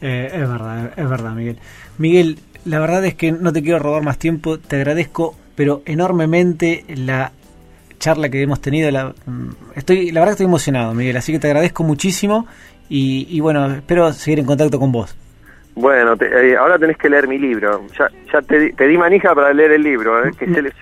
Eh, 0.00 0.30
es 0.32 0.48
verdad, 0.48 0.92
es 0.96 1.08
verdad, 1.08 1.32
Miguel. 1.32 1.58
Miguel, 1.98 2.38
la 2.64 2.80
verdad 2.80 3.04
es 3.04 3.14
que 3.14 3.32
no 3.32 3.52
te 3.52 3.62
quiero 3.62 3.78
robar 3.78 4.02
más 4.02 4.18
tiempo, 4.18 4.58
te 4.58 4.76
agradezco, 4.76 5.36
pero 5.54 5.82
enormemente 5.86 6.84
la 6.88 7.32
charla 7.98 8.28
que 8.28 8.42
hemos 8.42 8.60
tenido. 8.60 8.90
La, 8.90 9.14
mm, 9.26 9.48
estoy, 9.74 10.10
la 10.10 10.20
verdad 10.20 10.32
que 10.32 10.42
estoy 10.42 10.46
emocionado, 10.46 10.94
Miguel, 10.94 11.16
así 11.16 11.32
que 11.32 11.38
te 11.38 11.46
agradezco 11.48 11.82
muchísimo 11.82 12.46
y, 12.88 13.26
y 13.30 13.40
bueno, 13.40 13.66
espero 13.72 14.12
seguir 14.12 14.38
en 14.40 14.46
contacto 14.46 14.78
con 14.78 14.92
vos. 14.92 15.16
Bueno, 15.74 16.16
te- 16.16 16.26
eh, 16.52 16.56
ahora 16.56 16.78
tenés 16.78 16.96
que 16.98 17.08
leer 17.10 17.28
mi 17.28 17.38
libro. 17.38 17.82
Ya, 17.98 18.08
ya 18.32 18.40
te, 18.42 18.58
di- 18.58 18.72
te 18.72 18.86
di 18.86 18.96
manija 18.96 19.34
para 19.34 19.52
leer 19.52 19.72
el 19.72 19.82
libro, 19.82 20.26
eh, 20.26 20.30
que, 20.38 20.46
se, 20.46 20.62
les- 20.62 20.74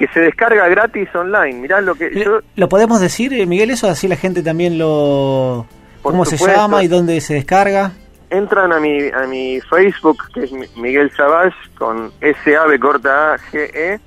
que 0.00 0.08
se 0.14 0.20
descarga 0.20 0.66
gratis 0.68 1.08
online. 1.14 1.52
Mirá 1.60 1.80
lo 1.82 1.94
que 1.94 2.10
yo... 2.18 2.40
¿Lo 2.56 2.68
podemos 2.70 3.00
decir, 3.02 3.34
eh, 3.34 3.44
Miguel, 3.44 3.70
eso? 3.70 3.86
Así 3.86 4.08
la 4.08 4.16
gente 4.16 4.42
también 4.42 4.78
lo... 4.78 5.66
Por 6.02 6.12
¿Cómo 6.12 6.24
se 6.24 6.38
llama 6.38 6.82
y 6.82 6.88
dónde 6.88 7.20
se 7.20 7.34
descarga? 7.34 7.92
Entran 8.30 8.72
a 8.72 8.80
mi, 8.80 9.08
a 9.10 9.26
mi 9.26 9.60
Facebook, 9.60 10.22
que 10.32 10.44
es 10.44 10.52
Mi- 10.52 10.66
Miguel 10.76 11.10
Savage, 11.14 11.54
con 11.76 12.10
S-A-B 12.22 12.80
corta 12.80 13.34
A-G-E, 13.34 14.00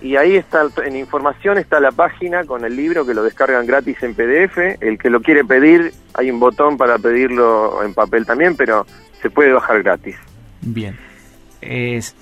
y 0.00 0.16
ahí 0.16 0.36
está, 0.36 0.62
en 0.86 0.96
información 0.96 1.58
está 1.58 1.80
la 1.80 1.90
página 1.92 2.44
con 2.44 2.64
el 2.64 2.74
libro 2.74 3.04
que 3.04 3.12
lo 3.12 3.22
descargan 3.22 3.66
gratis 3.66 4.02
en 4.02 4.14
PDF. 4.14 4.56
El 4.80 4.98
que 4.98 5.10
lo 5.10 5.20
quiere 5.20 5.44
pedir, 5.44 5.92
hay 6.14 6.30
un 6.30 6.40
botón 6.40 6.78
para 6.78 6.96
pedirlo 6.98 7.82
en 7.82 7.92
papel 7.92 8.24
también, 8.24 8.56
pero 8.56 8.86
se 9.20 9.28
puede 9.28 9.52
bajar 9.52 9.82
gratis. 9.82 10.16
Bien. 10.62 10.98
Es- 11.60 12.14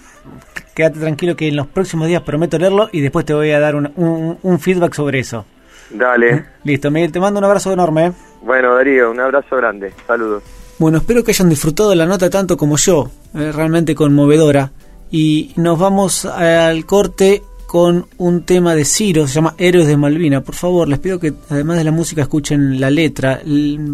quédate 0.74 1.00
tranquilo 1.00 1.36
que 1.36 1.48
en 1.48 1.56
los 1.56 1.66
próximos 1.66 2.08
días 2.08 2.22
prometo 2.22 2.58
leerlo 2.58 2.88
y 2.92 3.00
después 3.00 3.24
te 3.24 3.34
voy 3.34 3.50
a 3.50 3.60
dar 3.60 3.74
un, 3.76 3.92
un- 3.96 4.38
un 4.42 4.60
feedback 4.60 4.94
sobre 4.94 5.18
eso. 5.20 5.44
Dale. 5.90 6.46
Listo, 6.64 6.90
Miguel, 6.90 7.12
te 7.12 7.20
mando 7.20 7.38
un 7.38 7.44
abrazo 7.44 7.72
enorme. 7.72 8.06
¿eh? 8.06 8.12
Bueno, 8.42 8.74
Darío, 8.74 9.10
un 9.10 9.20
abrazo 9.20 9.56
grande. 9.56 9.92
Saludos. 10.06 10.42
Bueno, 10.78 10.98
espero 10.98 11.22
que 11.22 11.32
hayan 11.32 11.48
disfrutado 11.50 11.94
la 11.94 12.06
nota 12.06 12.30
tanto 12.30 12.56
como 12.56 12.76
yo, 12.76 13.10
eh, 13.34 13.52
realmente 13.52 13.94
conmovedora. 13.94 14.70
Y 15.10 15.52
nos 15.56 15.78
vamos 15.78 16.24
al 16.24 16.86
corte 16.86 17.42
con 17.72 18.04
un 18.18 18.42
tema 18.42 18.74
de 18.74 18.84
Ciro, 18.84 19.26
se 19.26 19.32
llama 19.32 19.54
Héroes 19.56 19.86
de 19.86 19.96
Malvina. 19.96 20.42
Por 20.42 20.54
favor, 20.54 20.86
les 20.88 20.98
pido 20.98 21.18
que 21.18 21.32
además 21.48 21.78
de 21.78 21.84
la 21.84 21.90
música 21.90 22.20
escuchen 22.20 22.78
la 22.78 22.90
letra. 22.90 23.40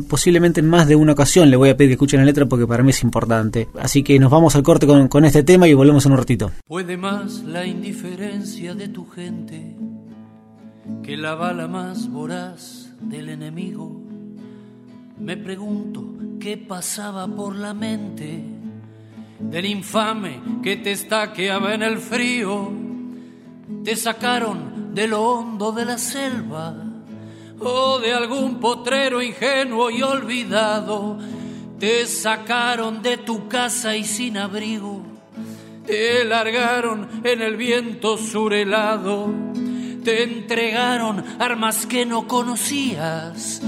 Posiblemente 0.08 0.58
en 0.58 0.68
más 0.68 0.88
de 0.88 0.96
una 0.96 1.12
ocasión 1.12 1.48
le 1.48 1.56
voy 1.56 1.68
a 1.68 1.76
pedir 1.76 1.90
que 1.90 1.94
escuchen 1.94 2.18
la 2.18 2.26
letra 2.26 2.46
porque 2.46 2.66
para 2.66 2.82
mí 2.82 2.90
es 2.90 3.04
importante. 3.04 3.68
Así 3.78 4.02
que 4.02 4.18
nos 4.18 4.32
vamos 4.32 4.56
al 4.56 4.64
corte 4.64 4.84
con, 4.84 5.06
con 5.06 5.24
este 5.24 5.44
tema 5.44 5.68
y 5.68 5.74
volvemos 5.74 6.04
en 6.06 6.10
un 6.10 6.18
ratito. 6.18 6.50
Puede 6.66 6.96
más 6.96 7.44
la 7.44 7.66
indiferencia 7.66 8.74
de 8.74 8.88
tu 8.88 9.06
gente 9.06 9.76
que 11.04 11.16
la 11.16 11.36
bala 11.36 11.68
más 11.68 12.10
voraz 12.10 12.90
del 13.00 13.28
enemigo. 13.28 14.02
Me 15.20 15.36
pregunto 15.36 16.16
qué 16.40 16.56
pasaba 16.56 17.28
por 17.28 17.54
la 17.54 17.74
mente 17.74 18.42
del 19.38 19.66
infame 19.66 20.40
que 20.64 20.74
te 20.78 20.90
estaqueaba 20.90 21.74
en 21.74 21.84
el 21.84 21.98
frío. 21.98 22.87
Te 23.84 23.96
sacaron 23.96 24.94
de 24.94 25.08
lo 25.08 25.22
hondo 25.22 25.72
de 25.72 25.84
la 25.84 25.98
selva 25.98 26.74
o 27.60 27.98
de 27.98 28.12
algún 28.12 28.60
potrero 28.60 29.22
ingenuo 29.22 29.90
y 29.90 30.02
olvidado. 30.02 31.18
Te 31.78 32.06
sacaron 32.06 33.02
de 33.02 33.18
tu 33.18 33.48
casa 33.48 33.96
y 33.96 34.04
sin 34.04 34.36
abrigo 34.36 35.08
te 35.88 36.22
largaron 36.22 37.22
en 37.24 37.40
el 37.40 37.56
viento 37.56 38.18
surelado, 38.18 39.32
te 40.04 40.22
entregaron 40.22 41.24
armas 41.38 41.86
que 41.86 42.04
no 42.04 42.28
conocías, 42.28 43.62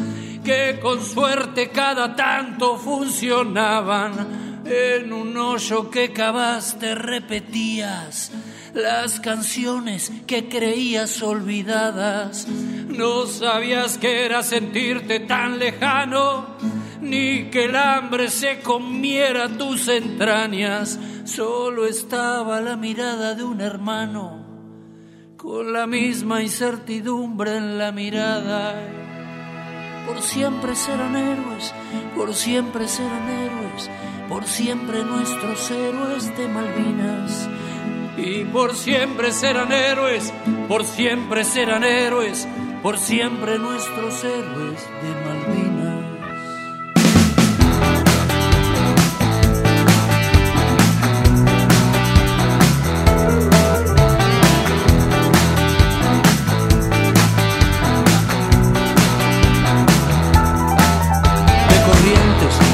que 0.45 0.79
con 0.83 1.03
suerte 1.03 1.71
cada 1.71 2.15
tanto 2.15 2.77
funcionaban. 2.77 4.61
En 4.67 5.13
un 5.15 5.35
hoyo 5.37 5.91
que 5.91 6.13
cavaste 6.13 6.95
repetías 6.95 8.31
las 8.75 9.21
canciones 9.21 10.13
que 10.27 10.49
creías 10.49 11.23
olvidadas. 11.23 12.47
No 12.49 13.27
sabías 13.27 13.99
que 13.99 14.25
era 14.25 14.43
sentirte 14.43 15.21
tan 15.21 15.59
lejano, 15.59 16.57
ni 17.01 17.51
que 17.51 17.65
el 17.65 17.77
hambre 17.77 18.29
se 18.31 18.61
comiera 18.61 19.49
tus 19.49 19.89
entrañas. 19.89 20.99
Solo 21.25 21.87
estaba 21.87 22.61
la 22.61 22.77
mirada 22.77 23.35
de 23.35 23.45
un 23.45 23.61
hermano, 23.61 24.45
con 25.37 25.73
la 25.73 25.87
misma 25.87 26.43
incertidumbre 26.43 27.57
en 27.57 27.79
la 27.79 27.93
mirada. 27.93 28.75
Por 30.07 30.23
siempre 30.23 30.75
serán 30.75 31.15
héroes, 31.15 31.73
por 32.17 32.35
siempre 32.35 32.89
serán 32.89 33.29
héroes, 33.29 33.91
por 34.29 34.45
siempre 34.45 35.05
nuestros 35.05 35.71
héroes 35.71 36.37
de 36.37 36.49
Malvinas. 36.49 37.49
Y 38.23 38.45
por 38.45 38.75
siempre 38.75 39.33
serán 39.33 39.73
héroes, 39.73 40.33
por 40.69 40.85
siempre 40.85 41.43
serán 41.43 41.85
héroes, 41.85 42.47
por 42.83 42.99
siempre 42.99 43.59
nuestros 43.59 44.23
héroes 44.25 44.87
de 45.03 45.25
Malvinas. 45.25 45.91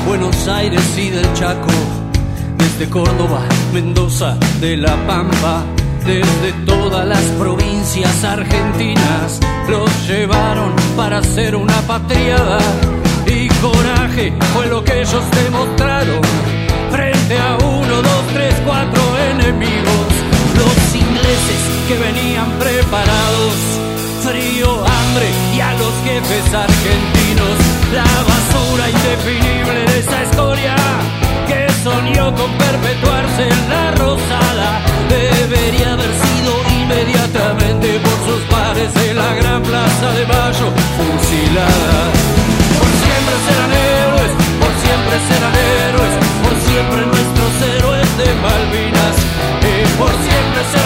Buenos 0.07 0.49
Aires 0.49 0.97
y 0.97 1.11
del 1.11 1.31
Chaco, 1.35 1.69
desde 2.79 2.91
Córdoba, 2.91 3.41
Mendoza, 3.73 4.37
de 4.61 4.77
La 4.77 4.95
Pampa, 5.07 5.65
desde 6.05 6.53
todas 6.67 7.07
las 7.07 7.23
provincias 7.39 8.23
argentinas, 8.23 9.41
los 9.67 9.89
llevaron 10.07 10.75
para 10.95 11.19
hacer 11.19 11.57
una 11.57 11.81
patriada. 11.87 12.59
Y 13.27 13.49
coraje 13.63 14.35
fue 14.53 14.67
lo 14.67 14.85
que 14.85 15.01
ellos 15.01 15.23
demostraron 15.45 16.21
frente 16.91 17.39
a 17.39 17.57
uno, 17.65 18.03
dos, 18.03 18.25
tres, 18.35 18.55
cuatro 18.67 19.03
enemigos, 19.31 20.07
los 20.59 20.95
ingleses 20.95 21.61
que 21.89 21.99
venían 21.99 22.51
preparados 22.59 23.77
frío, 24.27 24.69
hambre 24.85 25.29
y 25.55 25.61
a 25.61 25.73
los 25.75 25.95
jefes 26.05 26.53
argentinos. 26.53 27.57
La 27.95 28.05
basura 28.05 28.91
indefinible 28.91 29.93
de 29.93 29.99
esa 30.01 30.16
con 32.35 32.51
perpetuarse 32.59 33.43
en 33.49 33.69
la 33.69 33.91
rosada. 33.93 34.83
Debería 35.09 35.93
haber 35.93 36.13
sido 36.27 36.53
inmediatamente 36.81 38.01
por 38.01 38.19
sus 38.27 38.43
pares 38.51 38.91
en 39.09 39.17
la 39.17 39.35
gran 39.35 39.63
plaza 39.63 40.11
de 40.13 40.27
Mayo 40.27 40.69
fusilada. 40.97 41.99
Por 42.79 42.91
siempre 43.03 43.37
serán 43.47 43.73
héroes, 43.73 44.33
por 44.61 44.73
siempre 44.83 45.17
serán 45.29 45.55
héroes, 45.55 46.15
por 46.43 46.55
siempre 46.67 47.01
nuestros 47.07 47.53
héroes 47.75 48.09
de 48.19 48.29
Malvinas. 48.43 49.17
Y 49.63 49.75
por 49.99 50.11
siempre 50.11 50.61
serán 50.73 50.86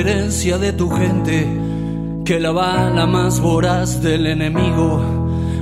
indiferencia 0.00 0.56
de 0.56 0.72
tu 0.72 0.88
gente 0.88 1.46
que 2.24 2.40
la 2.40 2.52
bala 2.52 3.06
más 3.06 3.38
voraz 3.38 4.00
del 4.00 4.26
enemigo. 4.26 4.98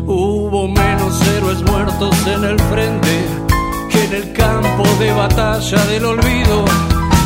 Hubo 0.07 0.69
menos 0.69 1.21
héroes 1.27 1.61
muertos 1.63 2.15
en 2.27 2.45
el 2.45 2.61
frente 2.61 3.27
que 3.91 4.05
en 4.05 4.15
el 4.15 4.33
campo 4.33 4.85
de 5.01 5.13
batalla 5.13 5.85
del 5.87 6.05
olvido. 6.05 6.65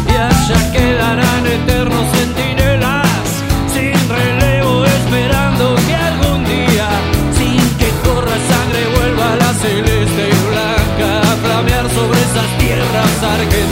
Y 0.08 0.14
allá 0.16 0.72
quedarán 0.72 1.46
eternos 1.46 2.06
centinelas 2.16 3.42
sin 3.74 4.08
relevo 4.08 4.84
esperando 4.86 5.74
que 5.86 5.94
algún 5.94 6.44
día, 6.44 6.88
sin 7.36 7.60
que 7.76 7.90
corra 8.04 8.36
sangre, 8.52 8.82
vuelva 8.96 9.36
la 9.36 9.52
celeste 9.52 10.28
y 10.30 10.48
blanca 10.48 11.20
a 11.20 11.36
flamear 11.44 11.90
sobre 11.90 12.20
esas 12.20 12.58
tierras 12.58 13.22
argentinas. 13.22 13.71